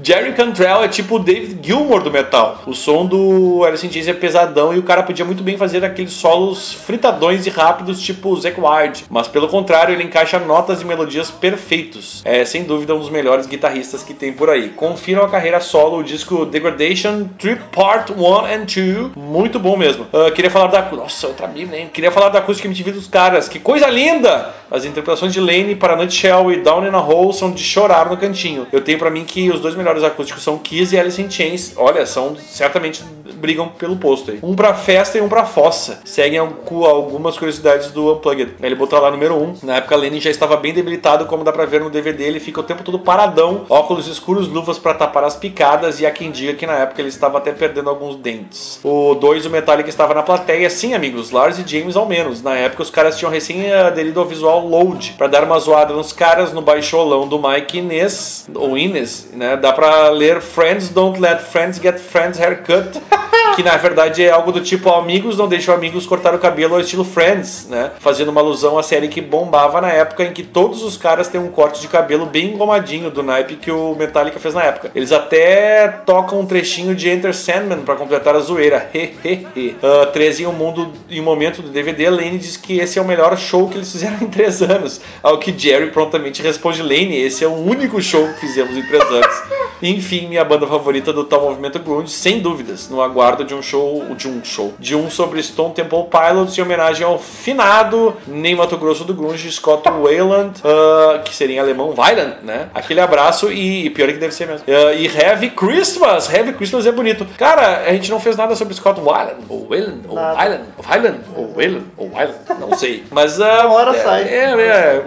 [0.00, 2.62] Jerry Cantrell é tipo o David Gilmour do metal.
[2.66, 5.84] O som do Alice in Chains é pesadão e o cara podia muito bem fazer
[5.84, 9.04] aqueles solos fritadões e rápidos tipo Zack Ward.
[9.10, 12.22] Mas pelo contrário, ele encaixa notas e melodias perfeitos.
[12.24, 14.68] É sem dúvida um dos melhores guitarristas que tem por aí.
[14.68, 19.16] Confiram a carreira solo, o disco Degradation Trip Part 1 and 2.
[19.16, 20.06] Muito bom mesmo.
[20.12, 20.82] Ah, queria falar da.
[20.92, 21.90] Nossa, outra bíblia, hein?
[21.92, 23.48] Queria falar da acústica MTV dos caras.
[23.48, 24.54] Que coisa linda!
[24.70, 28.16] As interpretações de Lane para Nutshell e Down in a Hole são de chorar no
[28.16, 28.66] cantinho.
[28.70, 31.72] Eu tenho pra mim que os dois melhores acústicos são Kiss e Alice in Chains.
[31.76, 33.02] Olha, são certamente
[33.34, 34.38] brigam pelo posto aí.
[34.42, 36.00] Um pra festa e um pra fossa.
[36.04, 38.54] Seguem algu- algumas curiosidades do Unplugged.
[38.60, 39.42] Ele botou lá número 1.
[39.42, 39.54] Um.
[39.62, 42.24] Na época, Lenny já estava bem debilitado, como dá pra ver no DVD.
[42.24, 46.00] Ele fica o tempo todo paradão, óculos escuros, luvas pra tapar as picadas.
[46.00, 48.80] E há quem diga que na época ele estava até perdendo alguns dentes.
[48.82, 50.68] O 2, o Metallica estava na plateia.
[50.68, 52.42] Sim, amigos, Lars e James ao menos.
[52.42, 55.14] Na época, os caras tinham recém aderido ao visual Load.
[55.16, 59.56] Pra dar uma zoada nos caras, no baixolão do Mike Inês, ou Inês, né?
[59.78, 63.00] Pra ler Friends Don't Let Friends Get Friends Haircut.
[63.58, 66.80] que na verdade é algo do tipo amigos não deixam amigos cortar o cabelo ao
[66.80, 67.90] estilo Friends, né?
[67.98, 71.40] Fazendo uma alusão à série que bombava na época em que todos os caras têm
[71.40, 74.92] um corte de cabelo bem engomadinho do naipe que o Metallica fez na época.
[74.94, 78.88] Eles até tocam um trechinho de Enter Sandman para completar a zoeira.
[78.94, 79.76] Hehehe.
[79.82, 83.02] uh, 13 em um mundo em um momento do DVD, Lane diz que esse é
[83.02, 85.00] o melhor show que eles fizeram em três anos.
[85.20, 89.02] Ao que Jerry prontamente responde: Lane, esse é o único show que fizemos em três
[89.02, 89.42] anos.
[89.82, 92.88] Enfim, minha banda favorita do tal movimento grunge, sem dúvidas.
[92.88, 96.62] No aguardo de um show, de um show, de um sobre Stone Temple Pilots em
[96.62, 101.94] homenagem ao finado nem Mato Grosso do Grunge, Scott Wayland, ah, que seria em alemão
[101.96, 102.68] Weiland, né?
[102.74, 104.64] Aquele abraço e, e pior é que deve ser mesmo.
[104.68, 107.26] Ah, e Heavy Christmas, Heavy Christmas é bonito.
[107.36, 110.16] Cara, a gente não fez nada sobre Scott Weiland, ou Wayland, ou.
[110.16, 113.04] Weiland, Weiland, ou Wayland, ou Weiland, não sei.
[113.10, 114.22] Mas a hora é, sai.
[114.22, 115.04] É, é,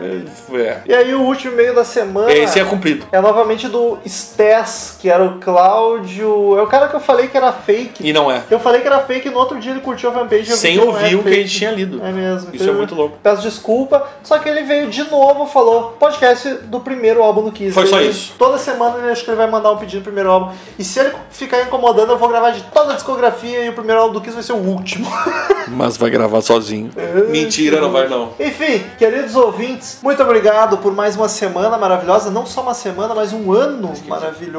[0.53, 0.81] é, é.
[0.87, 3.05] E aí o último e-mail da semana Esse é cumprido.
[3.11, 3.97] é novamente do
[4.65, 6.57] Stess, que era o Cláudio.
[6.57, 8.07] É o cara que eu falei que era fake.
[8.07, 8.43] E não é.
[8.49, 10.49] Eu falei que era fake e no outro dia ele curtiu a fanpage.
[10.49, 12.01] e eu vi Sem não ouvir é o que a gente tinha lido.
[12.03, 12.49] É mesmo.
[12.53, 13.17] Isso é muito louco.
[13.21, 17.73] Peço desculpa, só que ele veio de novo, falou podcast do primeiro álbum do Kiss.
[17.73, 18.33] Foi só Ele- isso.
[18.37, 20.51] Toda semana ele acho que ele vai mandar um pedido do primeiro álbum.
[20.77, 24.01] E se ele ficar incomodando, eu vou gravar de toda a discografia e o primeiro
[24.01, 25.07] álbum do Kiss vai ser o último.
[25.67, 26.91] Mas vai gravar sozinho.
[27.29, 28.29] Mentira, não vai não.
[28.39, 32.29] Enfim, queridos ouvintes, muito obrigado por mais uma semana maravilhosa.
[32.29, 34.50] Não só uma semana, mas um ano maravilhoso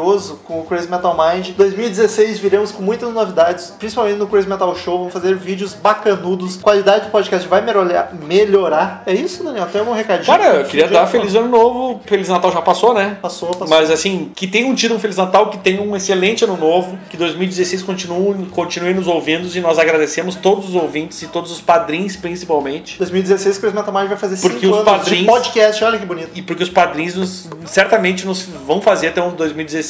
[0.44, 1.51] com o Crazy Metal Mind.
[1.56, 4.98] 2016 viremos com muitas novidades, principalmente no Crazy Metal Show.
[4.98, 6.56] Vamos fazer vídeos bacanudos.
[6.56, 8.12] Qualidade do podcast vai melhorar.
[8.27, 9.02] melhorar.
[9.06, 9.66] É isso, Daniel?
[9.66, 10.27] Tem algum recadinho?
[10.27, 12.01] Cara, eu queria dar Feliz Ano Novo.
[12.06, 13.16] Feliz Natal já passou, né?
[13.20, 13.69] Passou, passou.
[13.69, 17.16] Mas assim, que tenham tido um Feliz Natal, que tenham um excelente ano novo, que
[17.16, 22.16] 2016 continue, continue nos ouvindo e nós agradecemos todos os ouvintes e todos os padrinhos
[22.16, 22.98] principalmente.
[22.98, 25.85] 2016 Crazy Metal Mind vai fazer Porque 5 os anos de padrinhos- podcast.
[25.85, 26.31] Olha que bonito.
[26.35, 29.81] E porque os padrinhos nos- certamente nos vão fazer até um 2016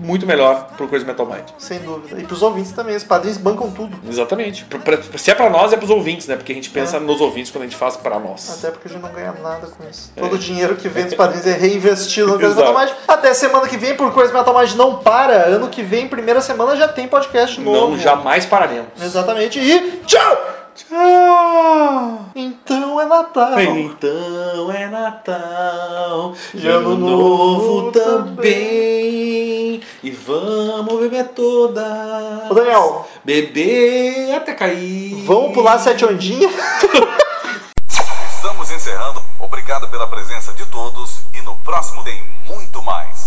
[0.00, 1.44] muito melhor pro Crazy Metal Mind.
[1.58, 2.20] Sem dúvida.
[2.20, 2.96] E pros ouvintes também.
[2.96, 3.96] Os padrinhos bancam tudo.
[4.08, 4.64] Exatamente.
[4.64, 6.36] Pra- pra- se é pra nós, é pros ouvintes, né?
[6.36, 8.58] Porque a gente pensa nos ouvintes quando a gente faz pra nós.
[8.58, 10.12] Até porque a gente não ganha nada com isso.
[10.16, 10.20] É.
[10.20, 12.56] Todo o dinheiro que vem dos padrinhos é reinvestido no Crazy.
[12.56, 12.90] Metal Mind.
[13.08, 15.46] Até semana que vem, por Crazy Metal Mind não para.
[15.48, 17.90] Ano que vem, primeira semana, já tem podcast novo.
[17.92, 18.88] Não jamais pararemos.
[19.02, 19.58] Exatamente.
[19.58, 20.38] E tchau!
[20.74, 22.26] Tchau!
[22.34, 23.60] Então é Natal.
[23.60, 29.82] Então é Natal E Ano Novo também.
[30.02, 32.46] E vamos beber toda.
[32.50, 33.06] Ô, Daniel.
[33.22, 35.22] Beber até cair.
[35.26, 36.52] Vamos pular sete ondinhas?
[38.34, 39.22] Estamos encerrando.
[39.38, 43.21] Obrigado pela presença de todos e no próximo tem muito mais.